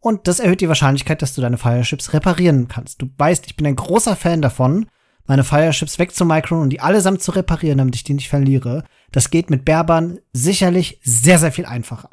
[0.00, 3.02] Und das erhöht die Wahrscheinlichkeit, dass du deine Fireships reparieren kannst.
[3.02, 4.86] Du weißt, ich bin ein großer Fan davon,
[5.26, 8.84] meine Fireships wegzumicron und die allesamt zu reparieren, damit ich die nicht verliere.
[9.12, 12.10] Das geht mit Berbern sicherlich sehr, sehr viel einfacher.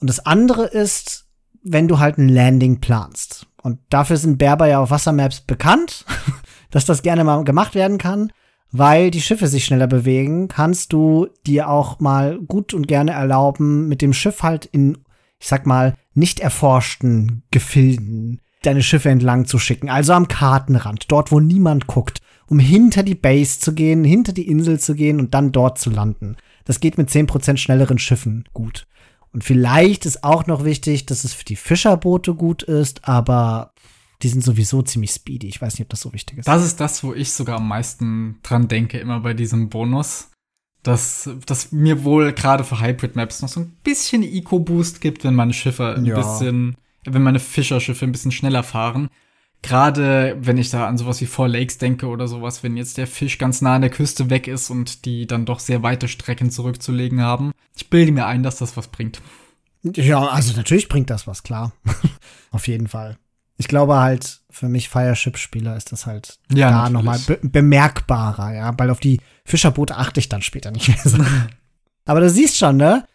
[0.00, 1.26] Und das andere ist,
[1.62, 3.46] wenn du halt ein Landing planst.
[3.66, 6.04] Und dafür sind Berber ja auf Wassermaps bekannt,
[6.70, 8.30] dass das gerne mal gemacht werden kann.
[8.70, 13.88] Weil die Schiffe sich schneller bewegen, kannst du dir auch mal gut und gerne erlauben,
[13.88, 14.98] mit dem Schiff halt in,
[15.40, 19.90] ich sag mal, nicht erforschten Gefilden deine Schiffe entlang zu schicken.
[19.90, 24.46] Also am Kartenrand, dort, wo niemand guckt, um hinter die Base zu gehen, hinter die
[24.46, 26.36] Insel zu gehen und dann dort zu landen.
[26.66, 28.86] Das geht mit 10% schnelleren Schiffen gut.
[29.36, 33.74] Und vielleicht ist auch noch wichtig, dass es für die Fischerboote gut ist, aber
[34.22, 35.46] die sind sowieso ziemlich speedy.
[35.46, 36.48] Ich weiß nicht, ob das so wichtig ist.
[36.48, 40.30] Das ist das, wo ich sogar am meisten dran denke, immer bei diesem Bonus.
[40.82, 45.34] Dass, dass mir wohl gerade für Hybrid Maps noch so ein bisschen Eco-Boost gibt, wenn
[45.34, 46.16] meine Schiffe ein ja.
[46.16, 49.10] bisschen, wenn meine Fischerschiffe ein bisschen schneller fahren.
[49.62, 53.06] Gerade wenn ich da an sowas wie Four Lakes denke oder sowas, wenn jetzt der
[53.06, 56.50] Fisch ganz nah an der Küste weg ist und die dann doch sehr weite Strecken
[56.50, 57.52] zurückzulegen haben.
[57.74, 59.20] Ich bilde mir ein, dass das was bringt.
[59.82, 61.72] Ja, also natürlich bringt das was, klar.
[62.50, 63.16] Auf jeden Fall.
[63.58, 68.74] Ich glaube halt, für mich Fireship-Spieler ist das halt ja, da nochmal be bemerkbarer, ja,
[68.78, 71.18] weil auf die Fischerboote achte ich dann später nicht mehr so.
[72.04, 73.06] Aber du siehst schon, ne?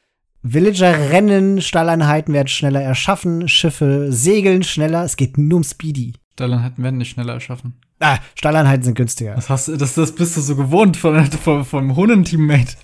[0.44, 6.14] Villager rennen, Stalleinheiten werden schneller erschaffen, Schiffe segeln schneller, es geht nur um Speedy.
[6.42, 7.76] Stalleinheiten werden nicht schneller erschaffen.
[8.00, 9.36] Ah, Stalleinheiten sind günstiger.
[9.36, 12.76] Das, hast, das, das bist du so gewohnt von, von, vom Hunden-Teammate.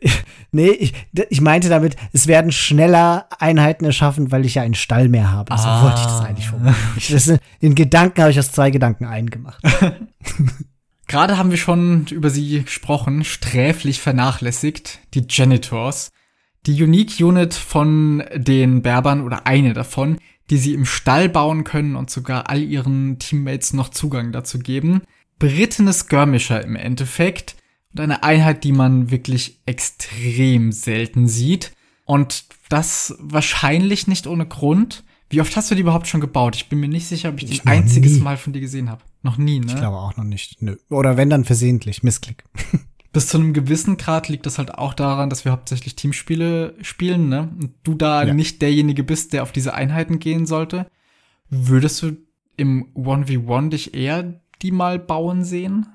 [0.52, 0.94] nee, ich,
[1.28, 5.54] ich meinte damit, es werden schneller Einheiten erschaffen, weil ich ja einen Stall mehr habe.
[5.56, 5.84] So ah.
[5.84, 7.38] wollte ich das eigentlich formulieren.
[7.60, 9.62] in Gedanken habe ich aus zwei Gedanken eingemacht.
[11.06, 16.10] Gerade haben wir schon über sie gesprochen, sträflich vernachlässigt, die Janitors.
[16.64, 20.18] Die Unique Unit von den Berbern oder eine davon,
[20.52, 25.00] die sie im Stall bauen können und sogar all ihren Teammates noch Zugang dazu geben.
[25.38, 27.56] Berittene Skirmisher im Endeffekt
[27.94, 31.72] und eine Einheit, die man wirklich extrem selten sieht.
[32.04, 35.04] Und das wahrscheinlich nicht ohne Grund.
[35.30, 36.54] Wie oft hast du die überhaupt schon gebaut?
[36.54, 38.20] Ich bin mir nicht sicher, ob ich, ich die ein einziges nie.
[38.20, 39.00] Mal von dir gesehen habe.
[39.22, 39.68] Noch nie, ne?
[39.68, 40.60] Ich glaube auch noch nicht.
[40.60, 40.76] Nö.
[40.90, 42.02] Oder wenn dann versehentlich.
[42.02, 42.44] Missklick.
[43.12, 47.28] bis zu einem gewissen Grad liegt das halt auch daran, dass wir hauptsächlich Teamspiele spielen,
[47.28, 47.50] ne?
[47.60, 48.32] Und du da ja.
[48.32, 50.86] nicht derjenige bist, der auf diese Einheiten gehen sollte.
[51.50, 52.16] Würdest du
[52.56, 55.86] im 1v1 dich eher die mal bauen sehen?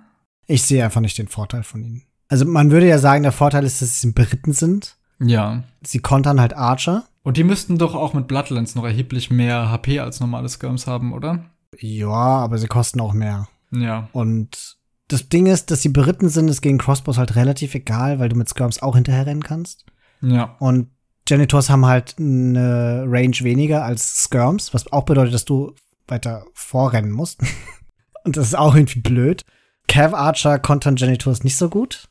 [0.46, 2.04] Ich sehe einfach nicht den Vorteil von ihnen.
[2.30, 4.98] Also man würde ja sagen, der Vorteil ist, dass sie beritten sind.
[5.20, 5.64] Ja.
[5.82, 7.06] Sie kontern halt Archer.
[7.24, 11.14] Und die müssten doch auch mit Bloodlands noch erheblich mehr HP als normale Skirms haben,
[11.14, 11.46] oder?
[11.80, 13.48] Ja, aber sie kosten auch mehr.
[13.72, 14.10] Ja.
[14.14, 14.78] Und
[15.08, 18.36] das Ding ist, dass sie beritten sind, ist gegen Crossbows halt relativ egal, weil du
[18.36, 19.86] mit Skirms auch hinterher rennen kannst.
[20.22, 20.56] Ja.
[20.60, 20.90] Und
[21.28, 25.74] Janitors haben halt eine Range weniger als Skirms, was auch bedeutet, dass du
[26.08, 27.42] weiter vorrennen musst.
[28.24, 29.44] Und das ist auch irgendwie blöd.
[29.88, 32.10] Cav Archer kontern Janitors nicht so gut.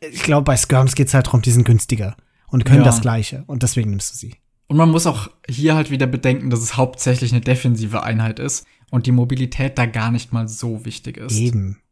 [0.00, 2.16] Ich glaube, bei Skirms geht's halt darum, die sind günstiger
[2.48, 2.84] und können Ja.
[2.84, 3.44] das Gleiche.
[3.46, 4.36] Und deswegen nimmst du sie.
[4.66, 8.64] Und man muss auch hier halt wieder bedenken, dass es hauptsächlich eine defensive Einheit ist
[8.90, 11.36] und die Mobilität da gar nicht mal so wichtig ist.
[11.36, 11.82] Eben.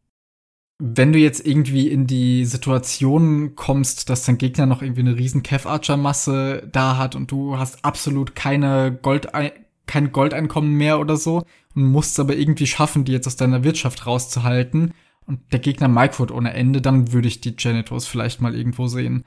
[0.80, 5.42] Wenn du jetzt irgendwie in die Situation kommst, dass dein Gegner noch irgendwie eine riesen
[5.42, 9.28] Kev Archer Masse da hat und du hast absolut keine Gold
[9.86, 13.64] kein Goldeinkommen mehr oder so und musst es aber irgendwie schaffen, die jetzt aus deiner
[13.64, 14.94] Wirtschaft rauszuhalten
[15.26, 19.24] und der Gegner microt ohne Ende, dann würde ich die Janitors vielleicht mal irgendwo sehen.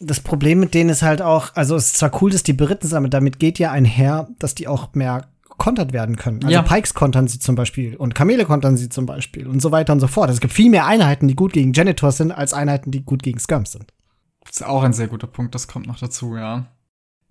[0.00, 2.88] Das Problem mit denen ist halt auch, also es ist zwar cool, dass die beritten
[2.88, 5.28] sind, aber damit geht ja einher, dass die auch mehr
[5.62, 6.40] kontert werden können.
[6.42, 6.62] Also Ja.
[6.62, 10.00] Pikes kontern sie zum Beispiel und Kamele kontern sie zum Beispiel und so weiter und
[10.00, 10.28] so fort.
[10.28, 13.38] Es gibt viel mehr Einheiten, die gut gegen Janitors sind, als Einheiten, die gut gegen
[13.38, 13.92] Skirms sind.
[14.44, 16.66] Das ist auch ein sehr guter Punkt, das kommt noch dazu, ja.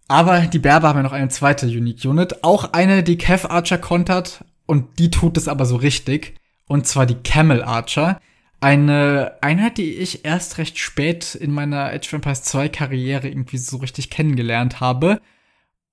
[0.08, 3.78] Aber die Berber haben ja noch eine zweite Unique Unit, auch eine, die Kev Archer
[3.78, 6.36] kontert und die tut es aber so richtig.
[6.68, 8.22] Und zwar die Camel Archer.
[8.62, 13.58] Eine Einheit, die ich erst recht spät in meiner Age of Empires 2 Karriere irgendwie
[13.58, 15.20] so richtig kennengelernt habe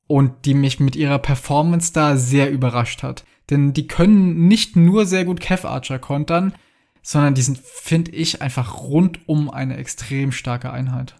[0.08, 3.24] und die mich mit ihrer Performance da sehr überrascht hat.
[3.50, 6.54] Denn die können nicht nur sehr gut Kev Archer kontern,
[7.02, 11.14] sondern die sind, finde ich, einfach rundum eine extrem starke Einheit.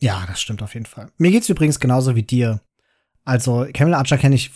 [0.00, 1.12] Ja, das stimmt auf jeden Fall.
[1.18, 2.60] Mir geht's übrigens genauso wie dir.
[3.24, 4.50] Also Camel Archer kenne ich,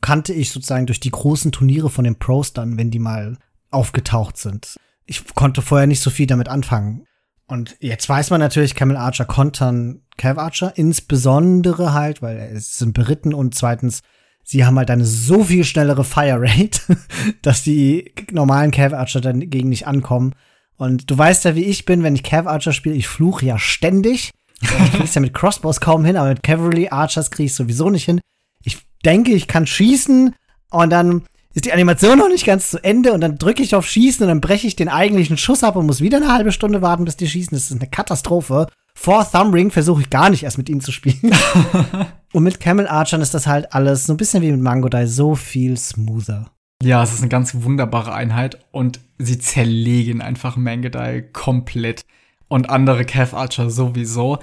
[0.00, 3.38] kannte ich sozusagen durch die großen Turniere von den Pros dann, wenn die mal
[3.70, 4.76] aufgetaucht sind.
[5.06, 7.04] Ich konnte vorher nicht so viel damit anfangen.
[7.46, 12.92] Und jetzt weiß man natürlich, Camel Archer kontern Cav Archer, insbesondere halt, weil es sind
[12.94, 14.02] beritten und zweitens,
[14.44, 16.80] sie haben halt eine so viel schnellere Fire Rate,
[17.42, 20.34] dass die normalen Cav Archer dann gegen nicht ankommen.
[20.76, 23.58] Und du weißt ja, wie ich bin, wenn ich Cav Archer spiele, ich fluche ja
[23.58, 24.32] ständig.
[24.60, 28.04] Ich krieg's ja mit Crossbows kaum hin, aber mit Cavalry Archers krieg ich sowieso nicht
[28.04, 28.20] hin.
[28.64, 30.34] Ich denke, ich kann schießen
[30.70, 31.22] und dann
[31.54, 34.28] ist die Animation noch nicht ganz zu Ende und dann drücke ich auf Schießen und
[34.28, 37.16] dann breche ich den eigentlichen Schuss ab und muss wieder eine halbe Stunde warten, bis
[37.16, 37.54] die schießen.
[37.54, 38.66] Das ist eine Katastrophe.
[38.94, 41.32] Vor Thumbring versuche ich gar nicht erst mit ihnen zu spielen.
[42.32, 45.06] und mit Camel Archern ist das halt alles so ein bisschen wie mit Mango Dai
[45.06, 46.50] so viel smoother.
[46.82, 52.04] Ja, es ist eine ganz wunderbare Einheit und sie zerlegen einfach Mangedai komplett
[52.48, 54.40] und andere Cav Archer sowieso.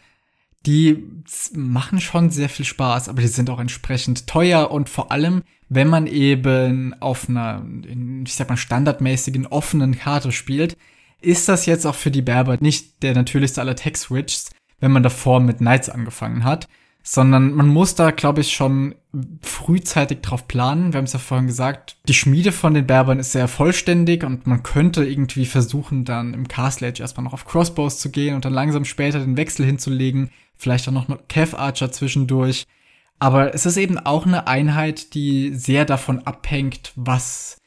[0.66, 1.04] Die
[1.54, 5.88] machen schon sehr viel Spaß, aber die sind auch entsprechend teuer und vor allem, wenn
[5.88, 10.76] man eben auf einer, in, ich sag mal, standardmäßigen offenen Karte spielt,
[11.22, 15.40] ist das jetzt auch für die Berber nicht der natürlichste aller Tech-Switches, wenn man davor
[15.40, 16.68] mit Knights angefangen hat,
[17.04, 18.96] sondern man muss da, glaube ich, schon
[19.42, 20.94] frühzeitig drauf planen.
[20.94, 24.48] Wir haben es ja vorhin gesagt, die Schmiede von den Berbern ist sehr vollständig und
[24.48, 28.46] man könnte irgendwie versuchen, dann im Castle Age erstmal noch auf Crossbows zu gehen und
[28.46, 32.66] dann langsam später den Wechsel hinzulegen, vielleicht auch noch Kev Archer zwischendurch.
[33.20, 37.58] Aber es ist eben auch eine Einheit, die sehr davon abhängt, was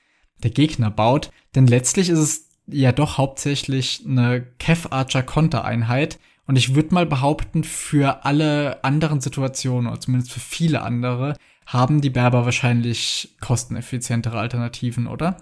[0.43, 1.31] der Gegner baut.
[1.55, 6.19] Denn letztlich ist es ja doch hauptsächlich eine Kev Archer Kontereinheit.
[6.47, 11.37] Und ich würde mal behaupten, für alle anderen Situationen, oder zumindest für viele andere,
[11.67, 15.37] haben die Berber wahrscheinlich kosteneffizientere Alternativen, oder?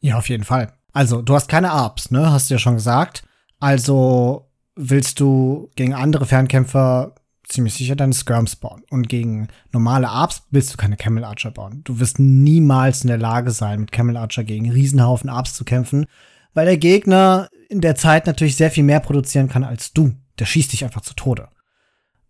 [0.00, 0.72] Ja, auf jeden Fall.
[0.92, 2.32] Also, du hast keine Arps, ne?
[2.32, 3.22] Hast du ja schon gesagt.
[3.60, 7.14] Also willst du gegen andere Fernkämpfer
[7.52, 8.82] ziemlich sicher deine Skirms bauen.
[8.90, 11.82] Und gegen normale Arps willst du keine Camel Archer bauen.
[11.84, 16.06] Du wirst niemals in der Lage sein, mit Camel Archer gegen Riesenhaufen Arps zu kämpfen,
[16.54, 20.12] weil der Gegner in der Zeit natürlich sehr viel mehr produzieren kann als du.
[20.38, 21.48] Der schießt dich einfach zu Tode.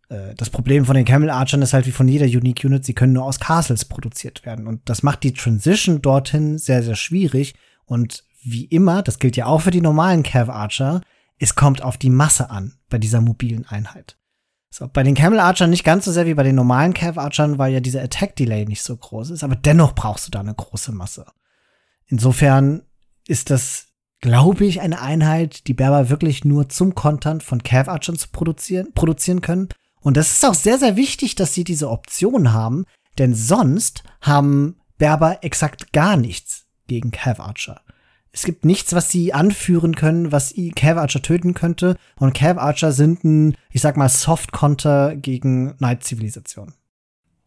[0.09, 2.95] Äh, Das Problem von den Camel Archern ist halt wie von jeder Unique Unit, sie
[2.95, 4.67] können nur aus Castles produziert werden.
[4.67, 7.55] Und das macht die Transition dorthin sehr, sehr schwierig.
[7.85, 11.01] Und wie immer, das gilt ja auch für die normalen Cav Archer,
[11.39, 14.17] es kommt auf die Masse an bei dieser mobilen Einheit.
[14.75, 17.59] So, bei den Camel Archern nicht ganz so sehr wie bei den normalen Cav Archern,
[17.59, 20.55] weil ja dieser Attack Delay nicht so groß ist, aber dennoch brauchst du da eine
[20.55, 21.27] große Masse.
[22.07, 22.81] Insofern
[23.29, 23.89] ist das,
[24.23, 28.95] glaube ich, eine Einheit, die Berber wirklich nur zum Kontern von Cav Archern zu produzieren,
[28.95, 29.69] produzieren können.
[30.01, 32.87] Und das ist auch sehr, sehr wichtig, dass sie diese Option haben,
[33.19, 37.82] denn sonst haben Berber exakt gar nichts gegen Cav Archer.
[38.33, 41.97] Es gibt nichts, was sie anführen können, was Cav Archer töten könnte.
[42.19, 46.73] Und Cav Archer sind ein, ich sag mal, Soft-Konter gegen Night-Zivilisation.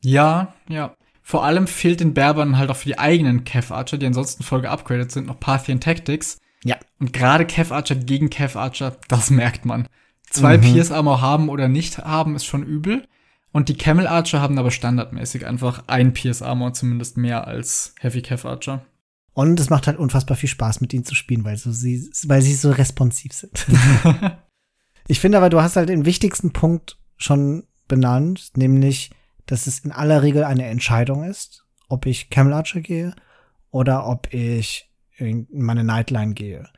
[0.02, 0.96] Ja, ja.
[1.24, 4.62] Vor allem fehlt den Berbern halt auch für die eigenen Kev Archer, die ansonsten voll
[4.62, 6.38] geupgradet sind, noch Parthian Tactics.
[6.64, 6.78] Ja.
[7.00, 9.88] Und gerade Kev Archer gegen Kev Archer, das merkt man.
[10.30, 10.62] Zwei Mhm.
[10.62, 13.08] Pierce Armor haben oder nicht haben, ist schon übel.
[13.52, 18.22] Und die Camel Archer haben aber standardmäßig einfach ein Pierce Armor zumindest mehr als Heavy
[18.22, 18.86] Kev Archer.
[19.36, 22.42] Und es macht halt unfassbar viel Spaß, mit ihnen zu spielen, weil, so sie, weil
[22.42, 23.66] sie so responsiv sind.
[25.10, 29.12] ich finde aber, du hast halt den wichtigsten Punkt schon benannt, nämlich,
[29.46, 33.14] dass es in aller Regel eine Entscheidung ist, ob ich Camel Archer gehe
[33.72, 36.70] oder ob ich in meine Nightline gehe.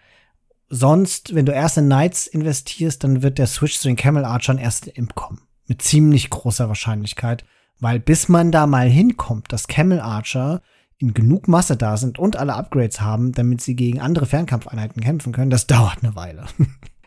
[0.68, 4.58] Sonst, wenn du erst in Knights investierst, dann wird der Switch zu den Camel Archern
[4.58, 5.42] erst im kommen.
[5.68, 7.46] Mit ziemlich großer Wahrscheinlichkeit.
[7.80, 10.64] Weil bis man da mal hinkommt, dass Camel Archer
[11.00, 15.32] in genug Masse da sind und alle Upgrades haben, damit sie gegen andere Fernkampfeinheiten kämpfen
[15.32, 16.46] können, das dauert eine Weile.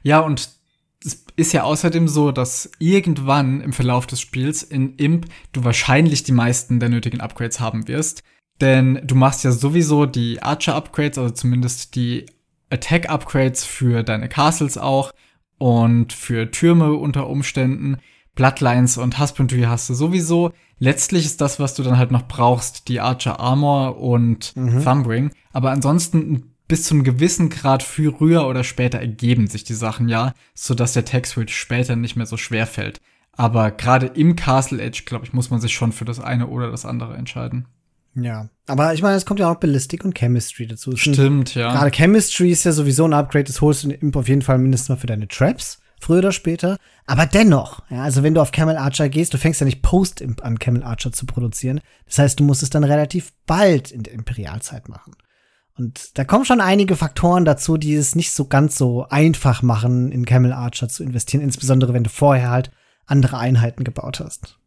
[0.03, 0.51] Ja, und
[1.05, 6.23] es ist ja außerdem so, dass irgendwann im Verlauf des Spiels in Imp du wahrscheinlich
[6.25, 8.23] die meisten der nötigen Upgrades haben wirst.
[8.61, 12.27] Denn du machst ja sowieso die Archer-Upgrades, also zumindest die
[12.69, 15.13] Attack-Upgrades für deine Castles auch
[15.57, 17.97] und für Türme unter Umständen.
[18.35, 20.53] Bloodlines und Husbandry hast du sowieso.
[20.79, 24.83] Letztlich ist das, was du dann halt noch brauchst, die Archer Armor und mhm.
[24.83, 25.31] Thumbring.
[25.53, 30.35] Aber ansonsten bis zu einem gewissen Grad früher oder später ergeben sich die Sachen ja,
[30.55, 33.01] so dass der Tech Switch später nicht mehr so schwer fällt.
[33.33, 36.71] Aber gerade im Castle Edge, glaube ich, muss man sich schon für das eine oder
[36.71, 37.67] das andere entscheiden.
[38.15, 40.97] Ja, aber ich meine, es kommt ja auch Ballistik und Chemistry dazu.
[40.97, 41.73] Stimmt, ja.
[41.73, 44.97] Gerade Chemistry ist ja sowieso ein Upgrade, das holst du auf jeden Fall mindestens mal
[44.97, 46.77] für deine Traps früher oder später.
[47.07, 50.45] Aber dennoch, ja, also wenn du auf Camel Archer gehst, du fängst ja nicht Post-Imp
[50.45, 51.81] an, Camel Archer zu produzieren.
[52.07, 55.15] Das heißt, du musst es dann relativ bald in der Imperialzeit machen.
[55.77, 60.13] Und da kommen schon einige Faktoren dazu, die es nicht so ganz so einfach machen,
[60.13, 62.71] in Camel Archer zu investieren, insbesondere wenn du vorher halt
[63.07, 64.59] andere Einheiten gebaut hast.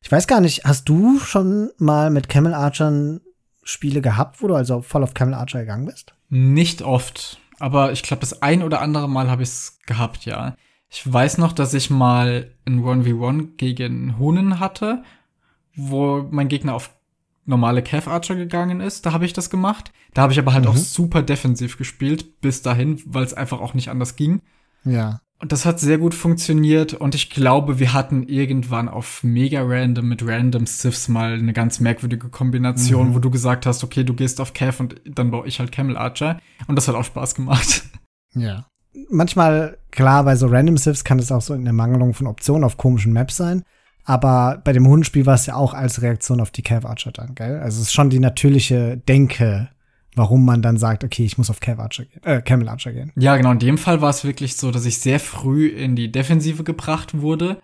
[0.00, 3.20] Ich weiß gar nicht, hast du schon mal mit Camel Archern
[3.62, 6.14] Spiele gehabt, wo du also voll auf Camel Archer gegangen bist?
[6.28, 10.56] Nicht oft, aber ich glaube, das ein oder andere Mal habe ich es gehabt, ja.
[10.96, 15.02] Ich weiß noch, dass ich mal ein 1v1 gegen Hunen hatte,
[15.74, 16.94] wo mein Gegner auf
[17.46, 19.04] normale Cav Archer gegangen ist.
[19.04, 19.92] Da habe ich das gemacht.
[20.14, 20.70] Da habe ich aber halt mhm.
[20.70, 24.40] auch super defensiv gespielt, bis dahin, weil es einfach auch nicht anders ging.
[24.84, 25.20] Ja.
[25.40, 30.08] Und das hat sehr gut funktioniert und ich glaube, wir hatten irgendwann auf Mega Random
[30.08, 33.14] mit Random Siths mal eine ganz merkwürdige Kombination, mhm.
[33.16, 35.96] wo du gesagt hast, okay, du gehst auf Cav und dann baue ich halt Camel
[35.96, 36.38] Archer.
[36.68, 37.82] Und das hat auch Spaß gemacht.
[38.36, 38.66] Ja
[39.10, 42.64] manchmal, klar, bei so Random Sifs kann es auch so in der Mangelung von Optionen
[42.64, 43.64] auf komischen Maps sein.
[44.04, 47.34] Aber bei dem Hundenspiel war es ja auch als Reaktion auf die Cav Archer dann,
[47.34, 47.58] gell?
[47.60, 49.70] Also es ist schon die natürliche Denke,
[50.14, 53.12] warum man dann sagt, okay, ich muss auf Cav Archer gehen, äh, Camel Archer gehen.
[53.16, 53.52] Ja, genau.
[53.52, 57.18] In dem Fall war es wirklich so, dass ich sehr früh in die Defensive gebracht
[57.20, 57.60] wurde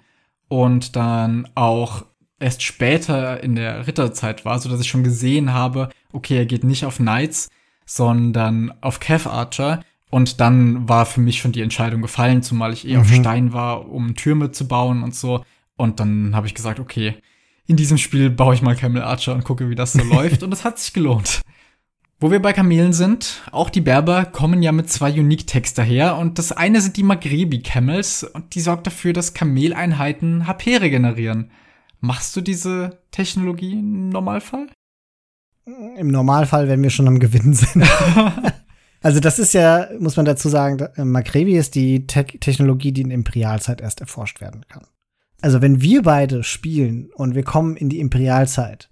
[0.48, 2.06] und dann auch
[2.38, 6.64] erst später in der Ritterzeit war, so dass ich schon gesehen habe, okay, er geht
[6.64, 7.50] nicht auf Knights,
[7.84, 12.86] sondern auf Cav Archer und dann war für mich schon die Entscheidung gefallen, zumal ich
[12.86, 13.00] eh mhm.
[13.00, 15.44] auf Stein war, um Türme zu bauen und so.
[15.76, 17.14] Und dann habe ich gesagt, okay,
[17.66, 20.42] in diesem Spiel baue ich mal Camel Archer und gucke, wie das so läuft.
[20.42, 21.40] Und es hat sich gelohnt.
[22.18, 26.18] Wo wir bei Kamelen sind, auch die Berber kommen ja mit zwei Unique-Tags daher.
[26.18, 31.50] Und das eine sind die Magrebi-Camels und die sorgt dafür, dass Kameleinheiten HP regenerieren.
[32.00, 34.66] Machst du diese Technologie im Normalfall?
[35.96, 37.86] Im Normalfall, wenn wir schon am Gewinnen sind.
[39.02, 43.02] Also das ist ja, muss man dazu sagen, äh, Makrevi ist die Te Technologie, die
[43.02, 44.86] in Imperialzeit erst erforscht werden kann.
[45.40, 48.90] Also wenn wir beide spielen und wir kommen in die Imperialzeit,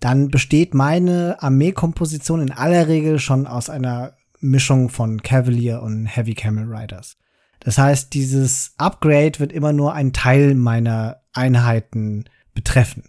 [0.00, 6.34] dann besteht meine Armeekomposition in aller Regel schon aus einer Mischung von Cavalier und Heavy
[6.34, 7.16] Camel Riders.
[7.60, 12.24] Das heißt, dieses Upgrade wird immer nur einen Teil meiner Einheiten
[12.54, 13.04] betreffen.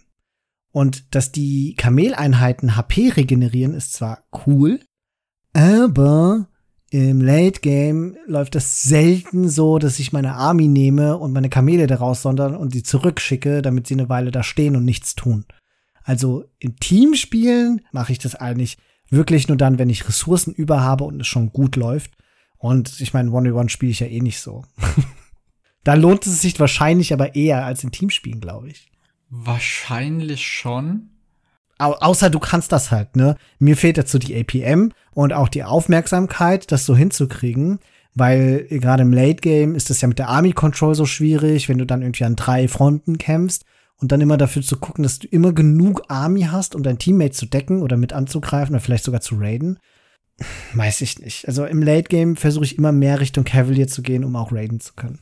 [0.70, 4.80] Und dass die Kameleinheiten HP regenerieren, ist zwar cool,
[5.54, 6.48] aber
[6.90, 11.86] im Late Game läuft es selten so, dass ich meine Army nehme und meine Kamele
[11.86, 15.44] daraus sondern und sie zurückschicke, damit sie eine Weile da stehen und nichts tun.
[16.04, 18.76] Also im Teamspielen mache ich das eigentlich
[19.10, 22.12] wirklich nur dann, wenn ich Ressourcen über habe und es schon gut läuft.
[22.58, 24.64] Und ich meine, One-on-One spiele ich ja eh nicht so.
[25.84, 28.90] da lohnt es sich wahrscheinlich aber eher als in Teamspielen, glaube ich.
[29.30, 31.10] Wahrscheinlich schon.
[31.78, 33.36] Au außer du kannst das halt, ne?
[33.58, 37.80] Mir fehlt dazu die APM und auch die Aufmerksamkeit, das so hinzukriegen,
[38.14, 41.78] weil gerade im Late Game ist das ja mit der Army Control so schwierig, wenn
[41.78, 43.64] du dann irgendwie an drei Fronten kämpfst
[43.96, 47.32] und dann immer dafür zu gucken, dass du immer genug Army hast, um dein Teammate
[47.32, 49.78] zu decken oder mit anzugreifen oder vielleicht sogar zu raiden.
[50.74, 51.46] Weiß ich nicht.
[51.46, 54.80] Also im Late Game versuche ich immer mehr Richtung Cavalier zu gehen, um auch raiden
[54.80, 55.20] zu können.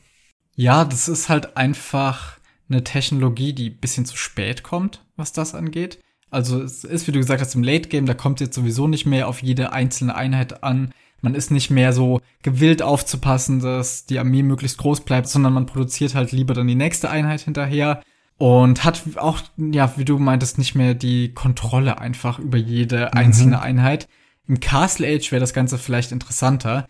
[0.55, 2.39] Ja, das ist halt einfach
[2.69, 5.99] eine Technologie, die bisschen zu spät kommt, was das angeht.
[6.33, 8.87] Also es ist, wie du gesagt hast, im Late Game, da kommt es jetzt sowieso
[8.87, 10.91] nicht mehr auf jede einzelne Einheit an.
[11.21, 15.67] Man ist nicht mehr so gewillt aufzupassen, dass die Armee möglichst groß bleibt, sondern man
[15.67, 18.01] produziert halt lieber dann die nächste Einheit hinterher
[18.37, 23.19] und hat auch, ja, wie du meintest, nicht mehr die Kontrolle einfach über jede mhm.
[23.19, 23.63] einzelne mhm.
[23.63, 24.09] Einheit.
[24.47, 26.87] Im Castle Age wäre das Ganze vielleicht interessanter,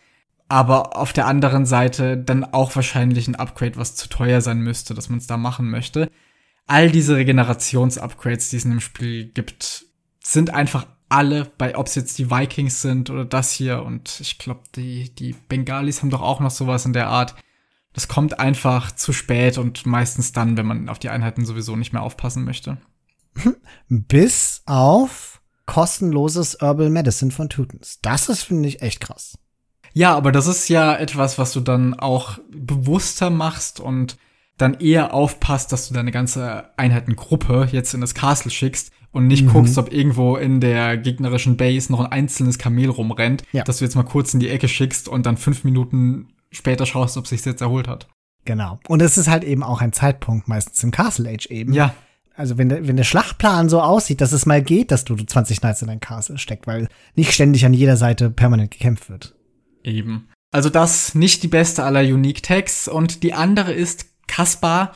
[0.47, 4.93] aber auf der anderen Seite dann auch wahrscheinlich ein Upgrade, was zu teuer sein müsste,
[4.93, 6.09] dass man es da machen möchte.
[6.66, 9.86] All diese Regenerations-Upgrades, die es in dem Spiel gibt,
[10.20, 14.39] sind einfach alle, bei ob es jetzt die Vikings sind oder das hier und ich
[14.39, 17.36] glaube, die, die Bengalis haben doch auch noch sowas in der Art.
[17.93, 21.93] Das kommt einfach zu spät und meistens dann, wenn man auf die Einheiten sowieso nicht
[21.93, 22.78] mehr aufpassen möchte.
[23.89, 27.99] Bis auf kostenloses Herbal Medicine von Tutens.
[28.01, 29.38] Das ist, finde ich, echt krass.
[29.93, 34.18] Ja, aber das ist ja etwas, was du dann auch bewusster machst und
[34.58, 39.45] dann eher aufpasst, dass du deine ganze Einheitengruppe jetzt in das Castle schickst und nicht
[39.45, 39.49] mhm.
[39.49, 43.64] guckst, ob irgendwo in der gegnerischen Base noch ein einzelnes Kamel rumrennt, ja.
[43.64, 47.18] dass du jetzt mal kurz in die Ecke schickst und dann fünf Minuten später schaust,
[47.18, 48.08] ob sich jetzt erholt hat.
[48.45, 48.80] Genau.
[48.88, 51.74] Und es ist halt eben auch ein Zeitpunkt, meistens im Castle Age eben.
[51.74, 51.93] Ja.
[52.36, 55.62] Also wenn der, wenn der Schlachtplan so aussieht, dass es mal geht, dass du 20
[55.62, 59.36] Knights in dein Castle steckt, weil nicht ständig an jeder Seite permanent gekämpft wird.
[59.84, 60.30] Eben.
[60.51, 64.95] Also das nicht die beste aller Unique Tags und die andere ist Kaspar.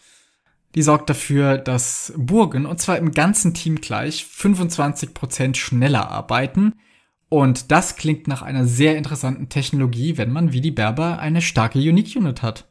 [0.74, 6.74] Die sorgt dafür, dass Burgen, und zwar im ganzen Team gleich, 25% schneller arbeiten.
[7.30, 11.78] Und das klingt nach einer sehr interessanten Technologie, wenn man wie die Berber eine starke
[11.78, 12.68] Unique Unit hat.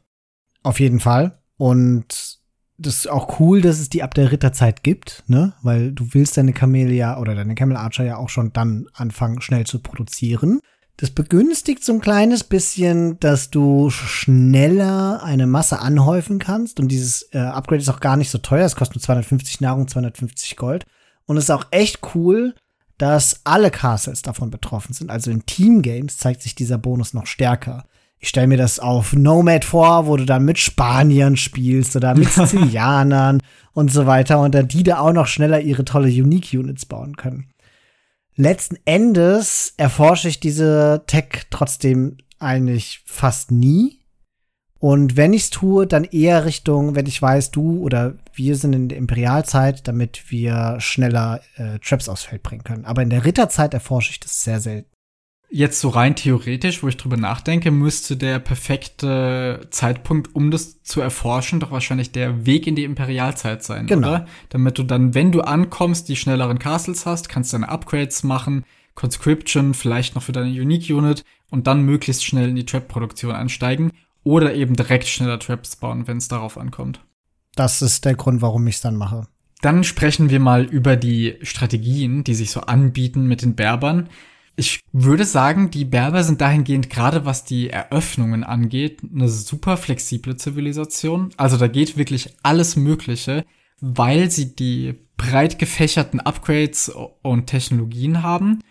[0.63, 1.39] Auf jeden Fall.
[1.55, 2.39] Und
[2.77, 5.53] das ist auch cool, dass es die ab der Ritterzeit gibt, ne?
[5.63, 9.65] Weil du willst deine Kamele oder deine Camel Archer ja auch schon dann anfangen, schnell
[9.65, 10.59] zu produzieren.
[10.99, 16.79] Das begünstigt so ein kleines bisschen, dass du schneller eine Masse anhäufen kannst.
[16.79, 18.65] Und dieses äh, Upgrade ist auch gar nicht so teuer.
[18.65, 20.85] Es kostet nur 250 Nahrung, 250 Gold.
[21.25, 22.55] Und es ist auch echt cool,
[22.97, 25.11] dass alle Castles davon betroffen sind.
[25.11, 27.85] Also in Team-Games zeigt sich dieser Bonus noch stärker.
[28.17, 32.29] Ich stelle mir das auf Nomad vor, wo du dann mit Spaniern spielst oder mit
[32.31, 33.43] Sizilianern
[33.73, 37.51] und so weiter und dann die da auch noch schneller ihre tolle Unique-Units bauen können
[38.37, 43.99] letzten Endes erforsche ich diese Tech trotzdem eigentlich fast nie.
[44.79, 48.73] Und wenn ich es tue, dann eher Richtung, wenn ich weiß, du oder wir sind
[48.73, 52.85] in der Imperialzeit, damit wir schneller äh, Traps aufs Feld bringen können.
[52.85, 54.91] Aber in der Ritterzeit erforsche ich das sehr selten.
[55.49, 60.99] Jetzt so rein theoretisch, wo ich drüber nachdenke, müsste der perfekte Zeitpunkt, um das zu
[60.99, 64.09] erforschen, doch wahrscheinlich der Weg in die Imperialzeit sein, genau.
[64.09, 64.25] oder?
[64.49, 69.73] Damit du dann, wenn du ankommst, die schnelleren Castles hast, kannst deine Upgrades machen, Conscription,
[69.73, 73.93] vielleicht noch für deine Unique Unit und dann möglichst schnell in die Trap-Produktion einsteigen
[74.23, 76.99] oder eben direkt schneller Traps bauen, wenn es darauf ankommt.
[77.55, 79.27] Das ist der Grund, warum ich es dann mache.
[79.61, 84.09] Dann sprechen wir mal über die Strategien, die sich so anbieten mit den Berbern
[84.59, 90.35] ich würde sagen, die Berber sind dahingehend, gerade was die Eröffnungen angeht, eine super flexible
[90.35, 91.29] Zivilisation.
[91.37, 93.45] Also da geht wirklich alles Mögliche,
[93.79, 96.91] weil sie die breit gefächerten Upgrades
[97.21, 98.63] und Technologien haben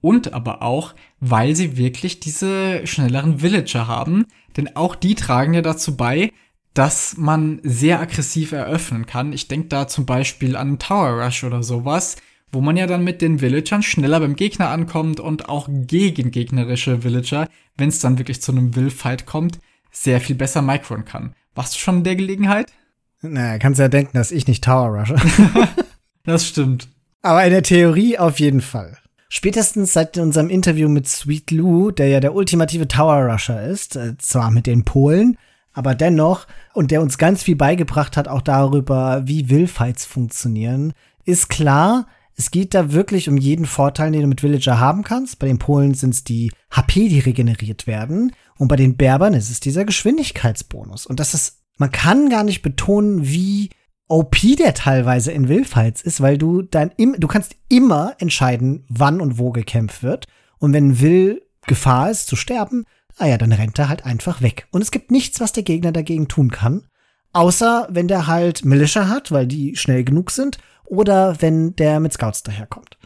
[0.00, 4.26] und aber auch, weil sie wirklich diese schnelleren Villager haben.
[4.56, 6.32] Denn auch die tragen ja dazu bei,
[6.74, 9.32] dass man sehr aggressiv eröffnen kann.
[9.32, 12.16] Ich denke da zum Beispiel an Tower Rush oder sowas
[12.52, 17.02] wo man ja dann mit den Villagern schneller beim Gegner ankommt und auch gegen gegnerische
[17.02, 19.58] Villager, wenn es dann wirklich zu einem Will-Fight kommt,
[19.90, 21.34] sehr viel besser micron kann.
[21.54, 22.72] Warst du schon in der Gelegenheit?
[23.20, 25.16] Naja, kannst ja denken, dass ich nicht Tower rushe.
[26.24, 26.88] das stimmt.
[27.22, 28.96] Aber in der Theorie auf jeden Fall.
[29.28, 34.16] Spätestens seit unserem Interview mit Sweet Lou, der ja der ultimative Tower Rusher ist, äh,
[34.16, 35.36] zwar mit den Polen,
[35.72, 40.94] aber dennoch, und der uns ganz viel beigebracht hat, auch darüber, wie Will-Fights funktionieren,
[41.24, 42.06] ist klar,
[42.38, 45.40] es geht da wirklich um jeden Vorteil, den du mit Villager haben kannst.
[45.40, 48.32] Bei den Polen sind es die HP, die regeneriert werden.
[48.56, 51.04] Und bei den Berbern ist es dieser Geschwindigkeitsbonus.
[51.04, 53.70] Und das ist, man kann gar nicht betonen, wie
[54.06, 59.20] OP der teilweise in Willfights ist, weil du dann im, du kannst immer entscheiden, wann
[59.20, 60.26] und wo gekämpft wird.
[60.58, 62.84] Und wenn Will Gefahr ist zu sterben,
[63.18, 64.68] naja, ah dann rennt er halt einfach weg.
[64.70, 66.86] Und es gibt nichts, was der Gegner dagegen tun kann.
[67.32, 70.58] Außer wenn der halt Militia hat, weil die schnell genug sind
[70.88, 72.98] oder wenn der mit Scouts daherkommt.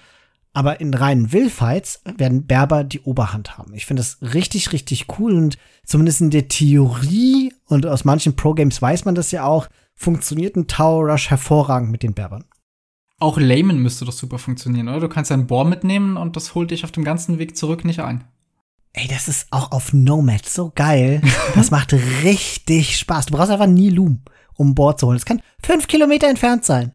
[0.54, 3.72] Aber in reinen Willfights werden Berber die Oberhand haben.
[3.74, 8.82] Ich finde das richtig, richtig cool und zumindest in der Theorie und aus manchen Pro-Games
[8.82, 12.44] weiß man das ja auch, funktioniert ein Tower Rush hervorragend mit den Berbern.
[13.18, 15.00] Auch Layman müsste doch super funktionieren, oder?
[15.00, 18.00] Du kannst ein Bohr mitnehmen und das holt dich auf dem ganzen Weg zurück nicht
[18.00, 18.24] ein.
[18.94, 21.22] Ey, das ist auch auf Nomad so geil.
[21.54, 21.92] Das macht
[22.24, 23.26] richtig Spaß.
[23.26, 24.20] Du brauchst einfach nie Loom,
[24.54, 25.16] um Bohr zu holen.
[25.16, 26.92] Es kann fünf Kilometer entfernt sein.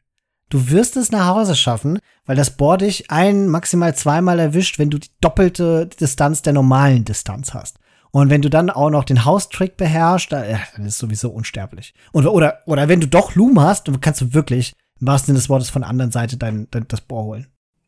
[0.49, 4.89] Du wirst es nach Hause schaffen, weil das Board dich ein, maximal zweimal erwischt, wenn
[4.89, 7.79] du die doppelte Distanz der normalen Distanz hast.
[8.11, 11.29] Und wenn du dann auch noch den Haustrick beherrschst, dann, ja, dann ist es sowieso
[11.29, 11.93] unsterblich.
[12.13, 15.39] Und, oder, oder wenn du doch Loom hast, dann kannst du wirklich, im wahrsten Sinne
[15.39, 17.47] des Wortes, von der anderen Seite dein, dein, das Bohr holen.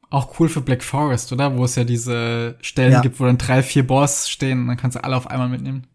[0.10, 1.58] auch cool für Black Forest, oder?
[1.58, 3.02] Wo es ja diese Stellen ja.
[3.02, 5.88] gibt, wo dann drei, vier Boss stehen und dann kannst du alle auf einmal mitnehmen.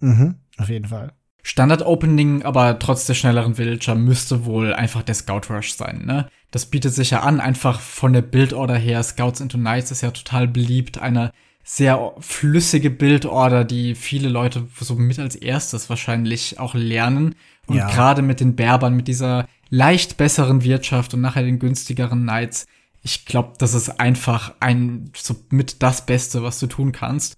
[0.00, 1.12] Mhm, auf jeden Fall.
[1.42, 6.28] Standard-Opening, aber trotz der schnelleren Villager müsste wohl einfach der Scout Rush sein, ne?
[6.52, 9.02] Das bietet sich ja an, einfach von der Bildorder her.
[9.02, 11.00] Scouts into Knights ist ja total beliebt.
[11.00, 11.32] Eine
[11.64, 17.34] sehr flüssige Bildorder, die viele Leute so mit als erstes wahrscheinlich auch lernen.
[17.66, 17.88] Und ja.
[17.88, 22.66] gerade mit den Berbern, mit dieser leicht besseren Wirtschaft und nachher den günstigeren Knights,
[23.02, 27.36] ich glaube, das ist einfach ein so mit das Beste, was du tun kannst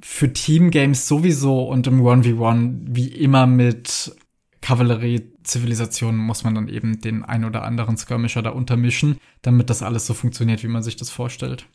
[0.00, 4.14] für Teamgames sowieso und im 1v1 wie immer mit
[4.60, 10.06] Kavallerie-Zivilisationen muss man dann eben den ein oder anderen Skirmisher da untermischen, damit das alles
[10.06, 11.66] so funktioniert, wie man sich das vorstellt.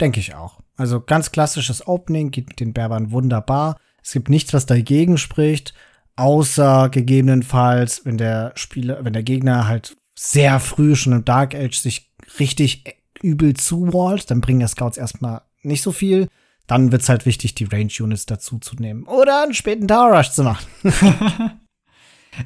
[0.00, 0.60] Denke ich auch.
[0.76, 3.76] Also ganz klassisches Opening geht mit den Berbern wunderbar.
[4.02, 5.74] Es gibt nichts, was dagegen spricht,
[6.16, 11.76] außer gegebenenfalls, wenn der Spieler, wenn der Gegner halt sehr früh schon im Dark Age
[11.76, 12.84] sich richtig
[13.22, 16.28] übel zuwallt, dann bringen der Scouts erstmal nicht so viel
[16.70, 19.02] dann wird es halt wichtig, die Range-Units dazu zu nehmen.
[19.02, 20.68] Oder einen späten Tower Rush zu machen.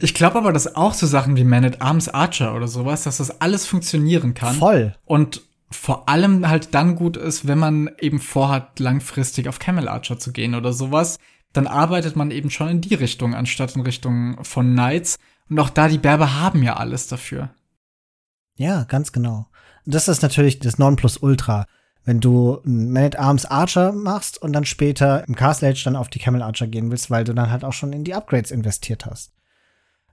[0.01, 3.19] ich glaube aber, dass auch so Sachen wie Man at Arms Archer oder sowas, dass
[3.19, 4.55] das alles funktionieren kann.
[4.55, 4.97] Voll.
[5.05, 10.19] Und vor allem halt dann gut ist, wenn man eben vorhat, langfristig auf Camel Archer
[10.19, 11.19] zu gehen oder sowas.
[11.53, 15.19] Dann arbeitet man eben schon in die Richtung, anstatt in Richtung von Knights.
[15.51, 17.51] Und auch da, die Berber haben ja alles dafür.
[18.57, 19.49] Ja, ganz genau.
[19.85, 21.67] Das ist natürlich das Nonplusultra
[22.05, 25.97] wenn du einen Man at Arms Archer machst und dann später im Castle Age dann
[25.97, 28.51] auf die Camel Archer gehen willst, weil du dann halt auch schon in die Upgrades
[28.51, 29.33] investiert hast.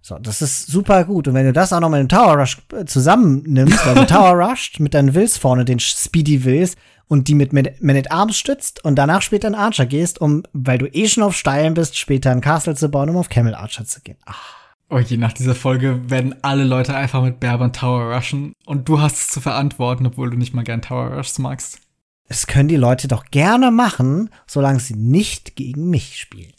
[0.02, 1.28] So, das ist super gut.
[1.28, 4.80] Und wenn du das auch noch mit dem Tower Rush äh, zusammennimmst, also Tower Rushed
[4.80, 6.76] mit deinen Wills vorne, den Speedy Wills,
[7.08, 10.78] und die mit Man at Arms stützt und danach später in Archer gehst, um, weil
[10.78, 13.84] du eh schon auf Steilen bist, später ein Castle zu bauen, um auf Camel Archer
[13.84, 14.16] zu gehen.
[14.26, 14.61] Ach.
[14.94, 19.00] Oh je, nach dieser Folge werden alle Leute einfach mit Berbern Tower rushen und du
[19.00, 21.80] hast es zu verantworten, obwohl du nicht mal gern Tower Rushs magst.
[22.28, 26.52] Es können die Leute doch gerne machen, solange sie nicht gegen mich spielen.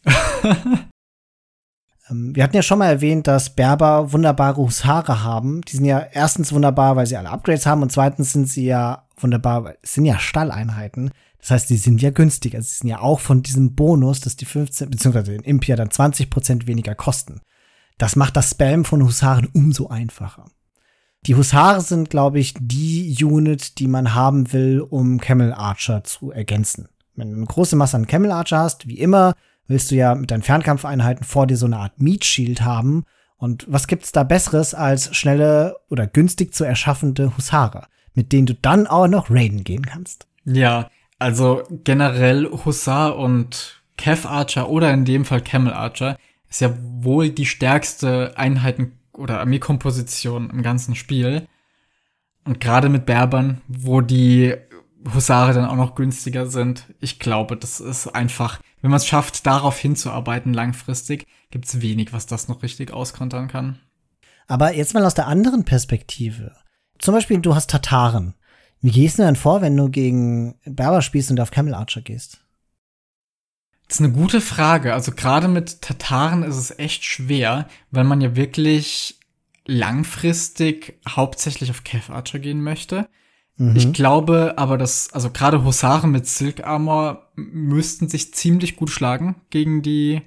[2.09, 5.61] ähm, wir hatten ja schon mal erwähnt, dass Berber wunderbare Husare haben.
[5.61, 9.07] Die sind ja erstens wunderbar, weil sie alle Upgrades haben und zweitens sind sie ja
[9.19, 11.11] wunderbar, weil es sind ja Stalleinheiten.
[11.39, 12.63] Das heißt, die sind ja günstiger.
[12.63, 16.31] Sie sind ja auch von diesem Bonus, dass die 15, beziehungsweise den Impia dann 20
[16.31, 17.43] Prozent weniger kosten.
[17.99, 20.47] Das macht das Spam von Husaren umso einfacher.
[21.27, 26.33] Die Husare sind, glaube ich, die Unit, die man haben will, um Camel Archer zu
[26.33, 26.89] ergänzen.
[27.15, 29.35] Wenn du eine große Masse an Camel Archer hast, wie immer,
[29.69, 33.05] willst du ja mit deinen Fernkampfeinheiten vor dir so eine Art Meat Shield haben.
[33.37, 38.55] Und was gibt's da Besseres als schnelle oder günstig zu erschaffende Husare, mit denen du
[38.55, 40.27] dann auch noch raiden gehen kannst?
[40.45, 40.91] Ja,
[41.21, 46.17] also generell Husar und Kev Archer oder in dem Fall Camel Archer
[46.53, 51.49] ist ja wohl die stärkste Einheiten oder Armeekomposition im ganzen Spiel.
[52.45, 54.55] Und gerade mit Berbern, wo die
[55.15, 56.85] Husare dann auch noch günstiger sind.
[57.01, 62.13] Ich glaube, das ist einfach, wenn man es schafft, darauf hinzuarbeiten langfristig, gibt es wenig,
[62.13, 63.79] was das noch richtig auskontern kann.
[64.47, 66.53] Aber jetzt mal aus der anderen Perspektive.
[66.99, 68.35] Zum Beispiel, du hast Tataren.
[68.83, 72.42] Wie gehst du denn vor, wenn du gegen Berber spielst und auf Camel Archer gehst?
[73.93, 74.95] Das ist eine gute Frage.
[74.95, 79.21] Also gerade mit Tataren ist es echt schwer, weil man ja wirklich
[79.67, 83.07] langfristig hauptsächlich auf Kev Archer gehen möchte.
[83.59, 83.77] Mhm.
[83.77, 89.37] Ich glaube aber, dass, also gerade Husaren mit Silk Armor müssten sich ziemlich gut schlagen
[89.51, 90.23] gegen die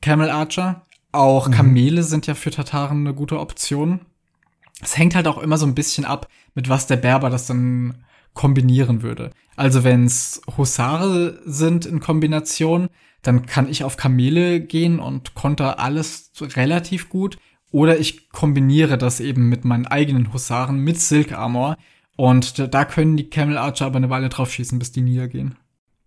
[0.00, 0.86] Camel Archer.
[1.10, 1.52] Auch mhm.
[1.54, 4.02] Kamele sind ja für Tataren eine gute Option.
[4.80, 8.04] Es hängt halt auch immer so ein bisschen ab, mit was der Berber das dann
[8.32, 9.32] kombinieren würde.
[9.56, 12.88] Also wenn es Husare sind in Kombination,
[13.22, 17.38] dann kann ich auf Kamele gehen und konter alles relativ gut.
[17.70, 21.76] Oder ich kombiniere das eben mit meinen eigenen Husaren mit Silk Armor.
[22.16, 25.56] Und da können die Camel Archer aber eine Weile drauf schießen, bis die niedergehen.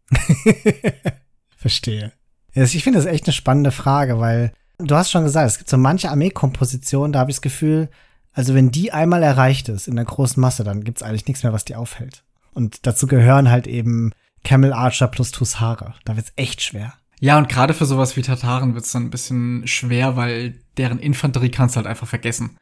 [1.56, 2.12] Verstehe.
[2.54, 5.78] Ich finde das echt eine spannende Frage, weil du hast schon gesagt, es gibt so
[5.78, 7.90] manche Armeekompositionen, da habe ich das Gefühl,
[8.34, 11.44] also wenn die einmal erreicht ist in der großen Masse, dann gibt es eigentlich nichts
[11.44, 12.24] mehr, was die aufhält.
[12.54, 14.12] Und dazu gehören halt eben
[14.44, 15.96] Camel Archer plus Tushara.
[16.06, 16.94] Da wird's echt schwer.
[17.22, 21.52] Ja, und gerade für sowas wie Tataren wird's dann ein bisschen schwer, weil deren Infanterie
[21.52, 22.58] kannst du halt einfach vergessen.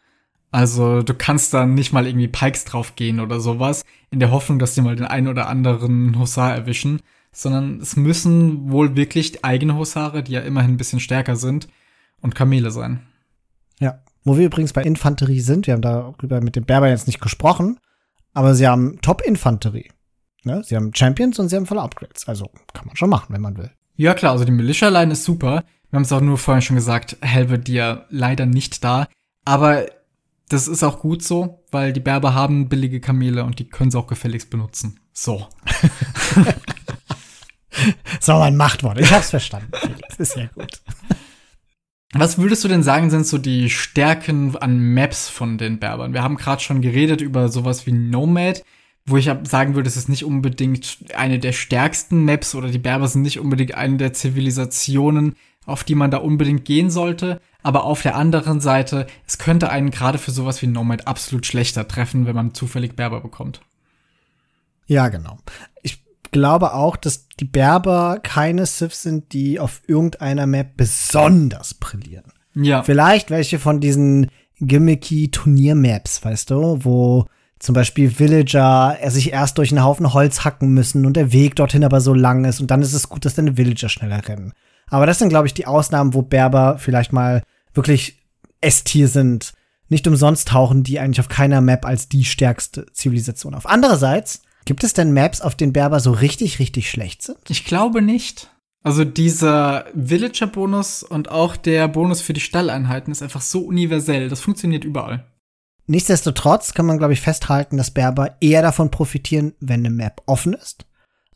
[0.51, 4.75] Also du kannst dann nicht mal irgendwie Pikes draufgehen oder sowas, in der Hoffnung, dass
[4.75, 7.01] die mal den einen oder anderen Hussar erwischen,
[7.31, 11.69] sondern es müssen wohl wirklich eigene Hussare, die ja immerhin ein bisschen stärker sind,
[12.19, 13.07] und Kamele sein.
[13.79, 17.21] Ja, wo wir übrigens bei Infanterie sind, wir haben darüber mit dem Berber jetzt nicht
[17.21, 17.79] gesprochen,
[18.33, 19.89] aber sie haben Top-Infanterie.
[20.43, 20.61] Ne?
[20.65, 22.27] Sie haben Champions und sie haben volle Upgrades.
[22.27, 23.71] Also kann man schon machen, wenn man will.
[23.99, 25.65] Ja, klar, also die Militia-Line ist super.
[25.89, 29.09] Wir haben es auch nur vorhin schon gesagt, Helvet ja leider nicht da.
[29.43, 29.87] Aber
[30.47, 31.65] das ist auch gut so.
[31.69, 35.01] weil die Berber haben billige Kamele und die können sie auch gefälligst benutzen.
[35.11, 35.47] So.
[38.21, 39.01] so ein Machtwort.
[39.01, 39.69] Ich hab's verstanden.
[39.73, 40.15] Felix.
[40.17, 40.81] Ist ja gut.
[42.13, 46.13] Was würdest du denn sagen, sind so die Stärken an Maps von den Berbern?
[46.13, 48.63] Wir haben gerade schon geredet über sowas wie Nomad,
[49.05, 53.07] wo ich sagen würde, es ist nicht unbedingt eine der stärksten Maps oder die Berber
[53.07, 55.35] sind nicht unbedingt eine der Zivilisationen,
[55.65, 57.41] auf die man da unbedingt gehen sollte.
[57.63, 61.87] Aber auf der anderen Seite, es könnte einen gerade für sowas wie Nomad absolut schlechter
[61.87, 63.61] treffen, wenn man zufällig Berber bekommt.
[64.85, 65.37] Ja, genau.
[65.81, 72.31] Ich glaube auch, dass die Berber keine Siths sind, die auf irgendeiner Map besonders brillieren.
[72.55, 72.83] Ja.
[72.83, 77.25] Vielleicht welche von diesen gimmicky Turniermaps, weißt du, wo
[77.59, 81.83] zum Beispiel Villager sich erst durch einen Haufen Holz hacken müssen und der Weg dorthin
[81.83, 84.53] aber so lang ist und dann ist es gut, dass deine Villager schneller rennen.
[84.89, 87.43] Aber das sind, glaube ich, die Ausnahmen, wo Berber vielleicht mal
[87.73, 88.17] wirklich
[88.61, 89.53] S-Tier sind.
[89.89, 93.67] Nicht umsonst tauchen die eigentlich auf keiner Map als die stärkste Zivilisation auf.
[93.67, 97.37] Andererseits, gibt es denn Maps, auf denen Berber so richtig, richtig schlecht sind?
[97.49, 98.49] Ich glaube nicht.
[98.81, 104.29] Also dieser Villager-Bonus und auch der Bonus für die Stalleinheiten ist einfach so universell.
[104.29, 105.25] Das funktioniert überall.
[105.89, 110.53] Nichtsdestotrotz kann man, glaube ich, festhalten, dass Berber eher davon profitieren, wenn eine Map offen
[110.53, 110.85] ist.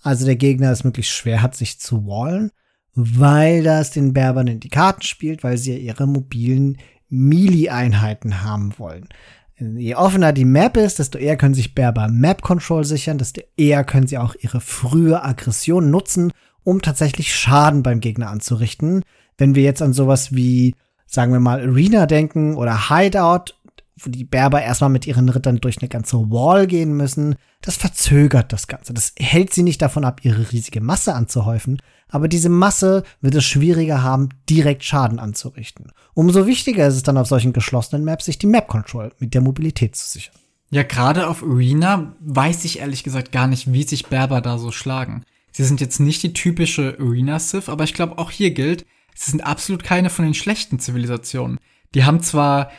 [0.02, 2.52] Also der Gegner es möglichst schwer hat, sich zu wallen
[2.96, 6.78] weil das den Berbern in die Karten spielt, weil sie ja ihre mobilen
[7.10, 9.08] Melee-Einheiten haben wollen.
[9.58, 13.84] Je offener die Map ist, desto eher können sich Berber Map Control sichern, desto eher
[13.84, 16.32] können sie auch ihre frühe Aggression nutzen,
[16.64, 19.04] um tatsächlich Schaden beim Gegner anzurichten.
[19.38, 20.76] Wenn wir jetzt an sowas wie,
[21.06, 23.56] sagen wir mal, Arena denken oder Hideout,
[23.96, 28.52] wo die Berber erstmal mit ihren Rittern durch eine ganze Wall gehen müssen, das verzögert
[28.52, 28.94] das Ganze.
[28.94, 33.46] Das hält sie nicht davon ab, ihre riesige Masse anzuhäufen, aber diese Masse wird es
[33.46, 35.92] schwieriger haben, direkt Schaden anzurichten.
[36.14, 39.42] Umso wichtiger ist es dann auf solchen geschlossenen Maps, sich die Map Control mit der
[39.42, 40.36] Mobilität zu sichern.
[40.72, 44.72] Ja, gerade auf Arena weiß ich ehrlich gesagt gar nicht, wie sich Berber da so
[44.72, 45.24] schlagen.
[45.52, 49.46] Sie sind jetzt nicht die typische Arena-Civ, aber ich glaube auch hier gilt, sie sind
[49.46, 51.60] absolut keine von den schlechten Zivilisationen.
[51.94, 52.72] Die haben zwar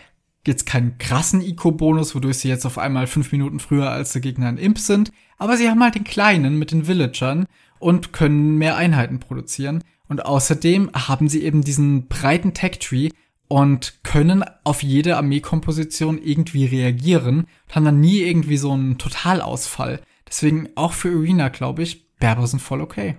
[0.47, 4.49] jetzt keinen krassen Eco-Bonus, wodurch sie jetzt auf einmal fünf Minuten früher als der Gegner
[4.49, 7.47] ein Imp sind, aber sie haben halt den kleinen mit den Villagern
[7.79, 9.83] und können mehr Einheiten produzieren.
[10.09, 13.11] Und außerdem haben sie eben diesen breiten Tech-Tree
[13.49, 20.01] und können auf jede Armeekomposition irgendwie reagieren und haben dann nie irgendwie so einen Totalausfall.
[20.27, 23.17] Deswegen auch für Arena, glaube ich, Berber sind voll okay.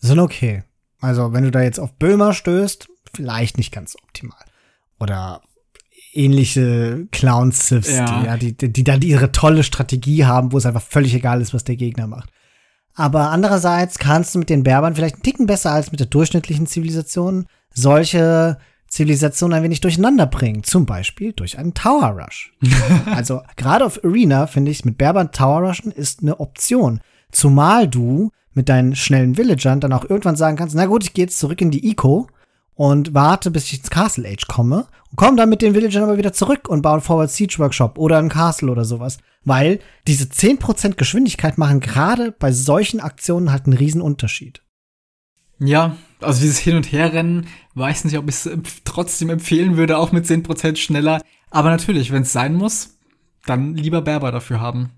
[0.00, 0.64] Sind okay.
[1.00, 4.44] Also, wenn du da jetzt auf Böhmer stößt, vielleicht nicht ganz optimal.
[5.00, 5.42] Oder
[6.18, 7.06] ähnliche.
[8.04, 11.40] Die, ja, die, die, die dann ihre tolle Strategie haben, wo es einfach völlig egal
[11.40, 12.30] ist, was der Gegner macht.
[12.94, 16.66] Aber andererseits kannst du mit den Berbern vielleicht einen Ticken besser als mit der durchschnittlichen
[16.66, 18.58] Zivilisation solche
[18.88, 20.64] Zivilisationen ein wenig durcheinander bringen.
[20.64, 22.52] Zum Beispiel durch einen Tower Rush.
[23.06, 27.00] also gerade auf Arena finde ich, mit Berbern Tower Rushen ist eine Option.
[27.30, 31.26] Zumal du mit deinen schnellen Villagern dann auch irgendwann sagen kannst, na gut, ich gehe
[31.26, 32.26] jetzt zurück in die Eco
[32.78, 36.16] und warte, bis ich ins Castle Age komme und komme dann mit den Villagern aber
[36.16, 39.18] wieder zurück und baue einen Forward Siege Workshop oder ein Castle oder sowas.
[39.44, 44.62] Weil diese 10% Geschwindigkeit machen gerade bei solchen Aktionen halt einen riesen Unterschied.
[45.58, 48.48] Ja, also dieses Hin- und Herrennen, weiß nicht, ob ich es
[48.84, 51.20] trotzdem empfehlen würde, auch mit 10% schneller.
[51.50, 52.96] Aber natürlich, wenn es sein muss,
[53.44, 54.92] dann lieber Berber dafür haben.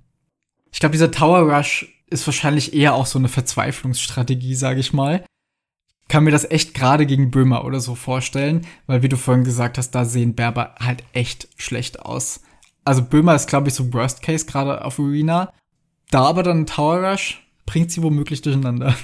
[0.70, 5.24] Ich glaube, dieser Tower Rush ist wahrscheinlich eher auch so eine Verzweiflungsstrategie, sage ich mal
[6.10, 9.78] kann mir das echt gerade gegen Böhmer oder so vorstellen, weil wie du vorhin gesagt
[9.78, 12.40] hast, da sehen Berber halt echt schlecht aus.
[12.84, 15.52] Also Böhmer ist, glaube ich, so Worst Case gerade auf Arena.
[16.10, 18.96] Da aber dann Tower Rush bringt sie womöglich durcheinander.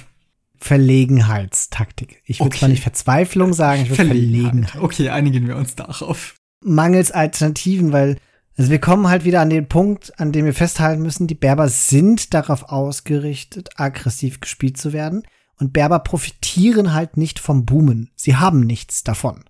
[0.57, 2.21] Verlegenheitstaktik.
[2.25, 2.59] Ich würde okay.
[2.59, 4.51] zwar nicht Verzweiflung sagen, ich würde Verlegenheit.
[4.51, 4.81] Verlegenheit.
[4.83, 6.35] Okay, einigen wir uns darauf.
[6.61, 8.17] Mangels Alternativen, weil
[8.57, 11.69] also wir kommen halt wieder an den Punkt, an dem wir festhalten müssen, die Berber
[11.69, 15.23] sind darauf ausgerichtet, aggressiv gespielt zu werden.
[15.59, 18.11] Und Berber profitieren halt nicht vom Boomen.
[18.15, 19.43] Sie haben nichts davon.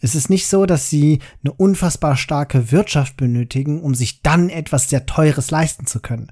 [0.00, 4.90] Es ist nicht so, dass sie eine unfassbar starke Wirtschaft benötigen, um sich dann etwas
[4.90, 6.30] sehr Teures leisten zu können.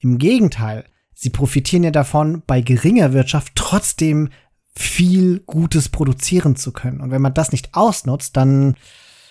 [0.00, 4.30] Im Gegenteil, sie profitieren ja davon, bei geringer Wirtschaft trotzdem
[4.74, 7.00] viel Gutes produzieren zu können.
[7.00, 8.74] Und wenn man das nicht ausnutzt, dann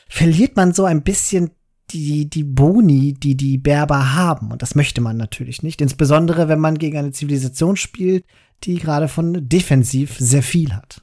[0.07, 1.51] verliert man so ein bisschen
[1.93, 4.51] die, die Boni, die die Berber haben.
[4.51, 5.81] Und das möchte man natürlich nicht.
[5.81, 8.25] Insbesondere, wenn man gegen eine Zivilisation spielt,
[8.63, 11.01] die gerade von defensiv sehr viel hat.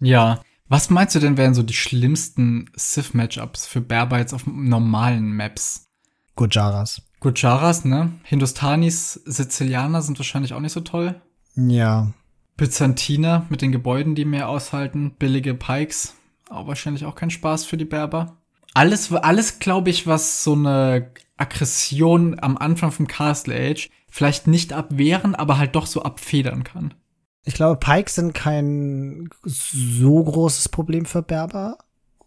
[0.00, 0.40] Ja.
[0.68, 5.88] Was meinst du denn wären so die schlimmsten Sith-Matchups für Berber jetzt auf normalen Maps?
[6.36, 7.02] Gujaras.
[7.18, 8.12] Gujaras, ne?
[8.22, 11.20] Hindustanis, Sizilianer sind wahrscheinlich auch nicht so toll.
[11.56, 12.12] Ja.
[12.56, 15.16] Byzantiner mit den Gebäuden, die mehr aushalten.
[15.18, 16.14] Billige Pikes.
[16.48, 18.36] Auch wahrscheinlich auch kein Spaß für die Berber.
[18.74, 24.72] Alles, alles glaube ich, was so eine Aggression am Anfang vom Castle Age vielleicht nicht
[24.72, 26.94] abwehren, aber halt doch so abfedern kann.
[27.44, 31.78] Ich glaube, Pikes sind kein so großes Problem für Berber,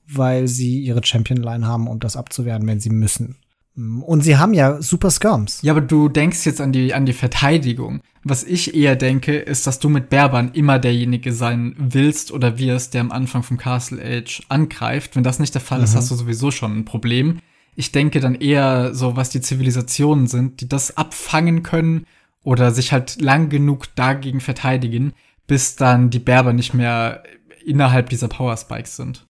[0.07, 3.37] weil sie ihre Champion-Line haben, um das abzuwehren, wenn sie müssen.
[3.75, 5.61] Und sie haben ja super Skirms.
[5.63, 8.01] Ja, aber du denkst jetzt an die, an die Verteidigung.
[8.23, 12.93] Was ich eher denke, ist, dass du mit Berbern immer derjenige sein willst oder wirst,
[12.93, 15.15] der am Anfang vom Castle Age angreift.
[15.15, 15.85] Wenn das nicht der Fall mhm.
[15.85, 17.39] ist, hast du sowieso schon ein Problem.
[17.75, 22.05] Ich denke dann eher so, was die Zivilisationen sind, die das abfangen können
[22.43, 25.13] oder sich halt lang genug dagegen verteidigen,
[25.47, 27.23] bis dann die Berber nicht mehr
[27.65, 29.25] innerhalb dieser Power Spikes sind.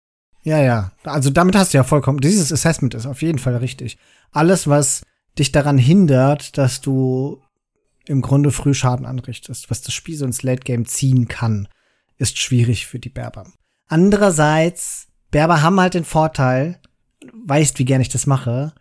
[0.49, 0.93] Ja, ja.
[1.05, 2.21] Also damit hast du ja vollkommen.
[2.21, 3.99] Dieses Assessment ist auf jeden Fall richtig.
[4.33, 5.03] Alles, was
[5.39, 7.43] dich daran hindert, dass du
[8.07, 11.69] im Grunde früh Schaden anrichtest, was das Spiel so ins Late Game ziehen kann,
[12.17, 13.45] ist schwierig für die Berber.
[13.89, 16.81] Andererseits, Berber haben halt den Vorteil,
[17.45, 18.73] weißt, wie gern ich das mache,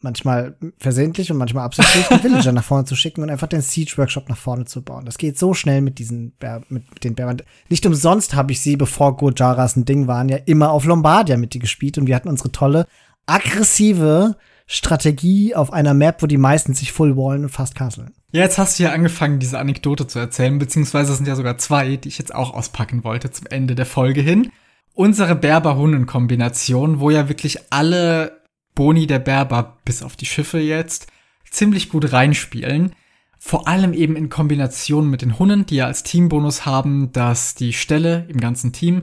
[0.00, 3.94] manchmal versehentlich und manchmal absichtlich den Villager nach vorne zu schicken und einfach den Siege
[3.96, 5.04] Workshop nach vorne zu bauen.
[5.04, 7.42] Das geht so schnell mit diesen Bär, mit den Bären.
[7.68, 11.54] Nicht umsonst habe ich sie, bevor Gojaras ein Ding waren, ja immer auf Lombardia mit
[11.54, 12.86] die gespielt und wir hatten unsere tolle
[13.26, 14.36] aggressive
[14.66, 18.14] Strategie auf einer Map, wo die meisten sich full wallen und fast castlen.
[18.32, 21.56] Ja, jetzt hast du ja angefangen, diese Anekdote zu erzählen, beziehungsweise es sind ja sogar
[21.58, 24.50] zwei, die ich jetzt auch auspacken wollte zum Ende der Folge hin.
[24.92, 28.40] Unsere Berber-Hunden-Kombination, wo ja wirklich alle
[28.76, 31.08] Boni der Berber, bis auf die Schiffe jetzt,
[31.50, 32.94] ziemlich gut reinspielen.
[33.38, 37.72] Vor allem eben in Kombination mit den Hunden, die ja als Teambonus haben, dass die
[37.72, 39.02] Ställe im ganzen Team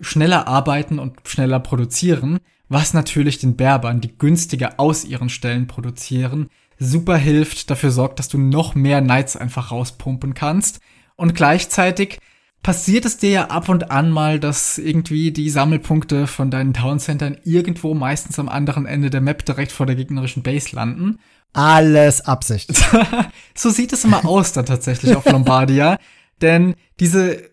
[0.00, 2.38] schneller arbeiten und schneller produzieren,
[2.68, 6.48] was natürlich den Berbern, die günstiger aus ihren Stellen produzieren,
[6.78, 10.80] super hilft, dafür sorgt, dass du noch mehr Knights einfach rauspumpen kannst.
[11.16, 12.18] Und gleichzeitig
[12.62, 17.38] passiert es dir ja ab und an mal, dass irgendwie die Sammelpunkte von deinen Towncentern
[17.44, 21.18] irgendwo meistens am anderen Ende der Map direkt vor der gegnerischen Base landen.
[21.52, 22.70] Alles Absicht.
[23.54, 25.98] so sieht es immer aus dann tatsächlich auf Lombardia.
[26.42, 27.50] Denn diese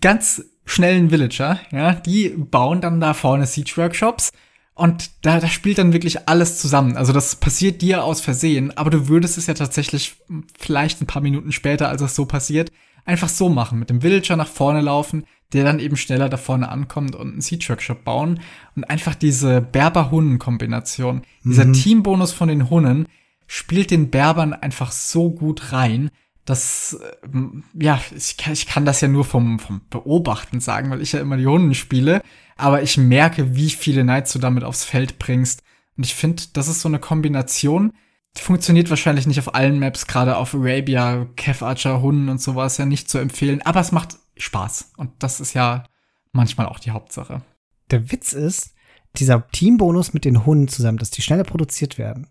[0.00, 4.32] ganz schnellen Villager, ja, die bauen dann da vorne Siege Workshops
[4.74, 6.96] und da, da spielt dann wirklich alles zusammen.
[6.96, 10.16] Also das passiert dir aus Versehen, aber du würdest es ja tatsächlich
[10.58, 12.72] vielleicht ein paar Minuten später, als es so passiert,
[13.06, 16.68] einfach so machen, mit dem Villager nach vorne laufen, der dann eben schneller da vorne
[16.68, 18.40] ankommt und einen Seed Workshop bauen
[18.74, 21.50] und einfach diese Berber-Hunnen-Kombination, mhm.
[21.50, 23.06] dieser Teambonus von den Hunnen
[23.46, 26.10] spielt den Berbern einfach so gut rein,
[26.44, 31.00] dass, ähm, ja, ich kann, ich kann das ja nur vom, vom Beobachten sagen, weil
[31.00, 32.22] ich ja immer die Hunden spiele,
[32.56, 35.62] aber ich merke, wie viele Knights du damit aufs Feld bringst.
[35.96, 37.92] Und ich finde, das ist so eine Kombination,
[38.38, 42.86] funktioniert wahrscheinlich nicht auf allen Maps, gerade auf Arabia, Kev Archer, Hunden und sowas ja
[42.86, 45.84] nicht zu empfehlen, aber es macht Spaß und das ist ja
[46.32, 47.42] manchmal auch die Hauptsache.
[47.90, 48.74] Der Witz ist,
[49.16, 52.28] dieser Teambonus mit den Hunden zusammen, dass die schneller produziert werden,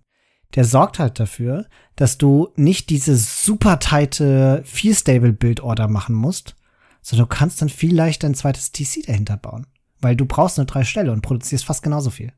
[0.53, 6.15] der sorgt halt dafür, dass du nicht diese super tighte Feel Stable Build Order machen
[6.15, 6.55] musst,
[7.01, 9.67] sondern du kannst dann viel leichter ein zweites TC dahinter bauen,
[9.99, 12.31] weil du brauchst nur drei Stelle und produzierst fast genauso viel.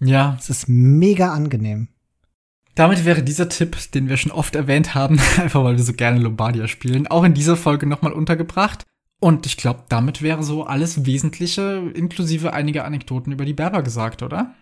[0.00, 0.36] Ja.
[0.38, 1.88] Es ist mega angenehm.
[2.78, 6.20] Damit wäre dieser Tipp, den wir schon oft erwähnt haben, einfach weil wir so gerne
[6.20, 8.84] Lombardia spielen, auch in dieser Folge nochmal untergebracht.
[9.18, 14.22] Und ich glaube, damit wäre so alles Wesentliche, inklusive einiger Anekdoten über die Berber gesagt,
[14.22, 14.54] oder?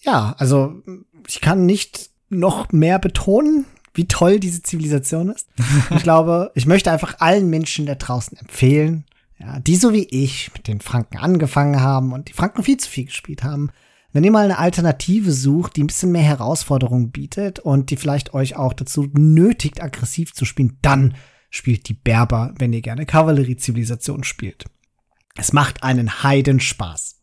[0.00, 0.82] Ja, also
[1.28, 5.46] ich kann nicht noch mehr betonen, wie toll diese Zivilisation ist.
[5.94, 9.04] ich glaube, ich möchte einfach allen Menschen da draußen empfehlen,
[9.38, 12.88] ja, die so wie ich mit den Franken angefangen haben und die Franken viel zu
[12.88, 13.68] viel gespielt haben,
[14.12, 18.34] wenn ihr mal eine Alternative sucht, die ein bisschen mehr Herausforderungen bietet und die vielleicht
[18.34, 21.14] euch auch dazu nötigt, aggressiv zu spielen, dann
[21.48, 24.66] spielt die Berber, wenn ihr gerne Kavallerie-Zivilisation spielt.
[25.36, 27.20] Es macht einen Heidenspaß.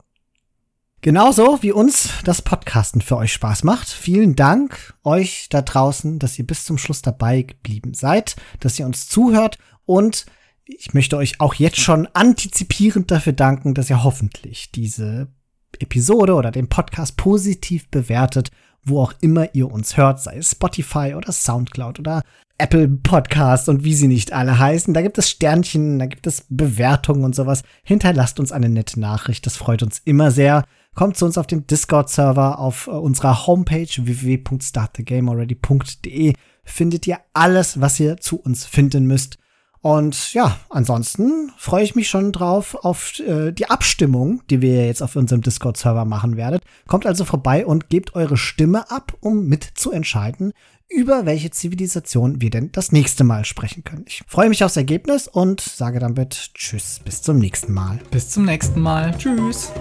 [1.01, 3.87] Genauso wie uns das Podcasten für euch Spaß macht.
[3.87, 8.85] Vielen Dank euch da draußen, dass ihr bis zum Schluss dabei geblieben seid, dass ihr
[8.85, 10.25] uns zuhört und
[10.65, 15.31] ich möchte euch auch jetzt schon antizipierend dafür danken, dass ihr hoffentlich diese
[15.79, 18.51] Episode oder den Podcast positiv bewertet,
[18.83, 22.21] wo auch immer ihr uns hört, sei es Spotify oder Soundcloud oder
[22.57, 24.93] Apple Podcast und wie sie nicht alle heißen.
[24.93, 27.63] Da gibt es Sternchen, da gibt es Bewertungen und sowas.
[27.83, 30.65] Hinterlasst uns eine nette Nachricht, das freut uns immer sehr.
[30.95, 36.33] Kommt zu uns auf dem Discord-Server auf äh, unserer Homepage www.startthegamealready.de.
[36.65, 39.37] Findet ihr alles, was ihr zu uns finden müsst.
[39.81, 45.01] Und ja, ansonsten freue ich mich schon drauf auf äh, die Abstimmung, die wir jetzt
[45.01, 46.63] auf unserem Discord-Server machen werdet.
[46.87, 50.51] Kommt also vorbei und gebt eure Stimme ab, um mitzuentscheiden,
[50.89, 54.05] über welche Zivilisation wir denn das nächste Mal sprechen können.
[54.07, 57.99] Ich freue mich aufs Ergebnis und sage damit Tschüss, bis zum nächsten Mal.
[58.11, 59.15] Bis zum nächsten Mal.
[59.17, 59.71] Tschüss.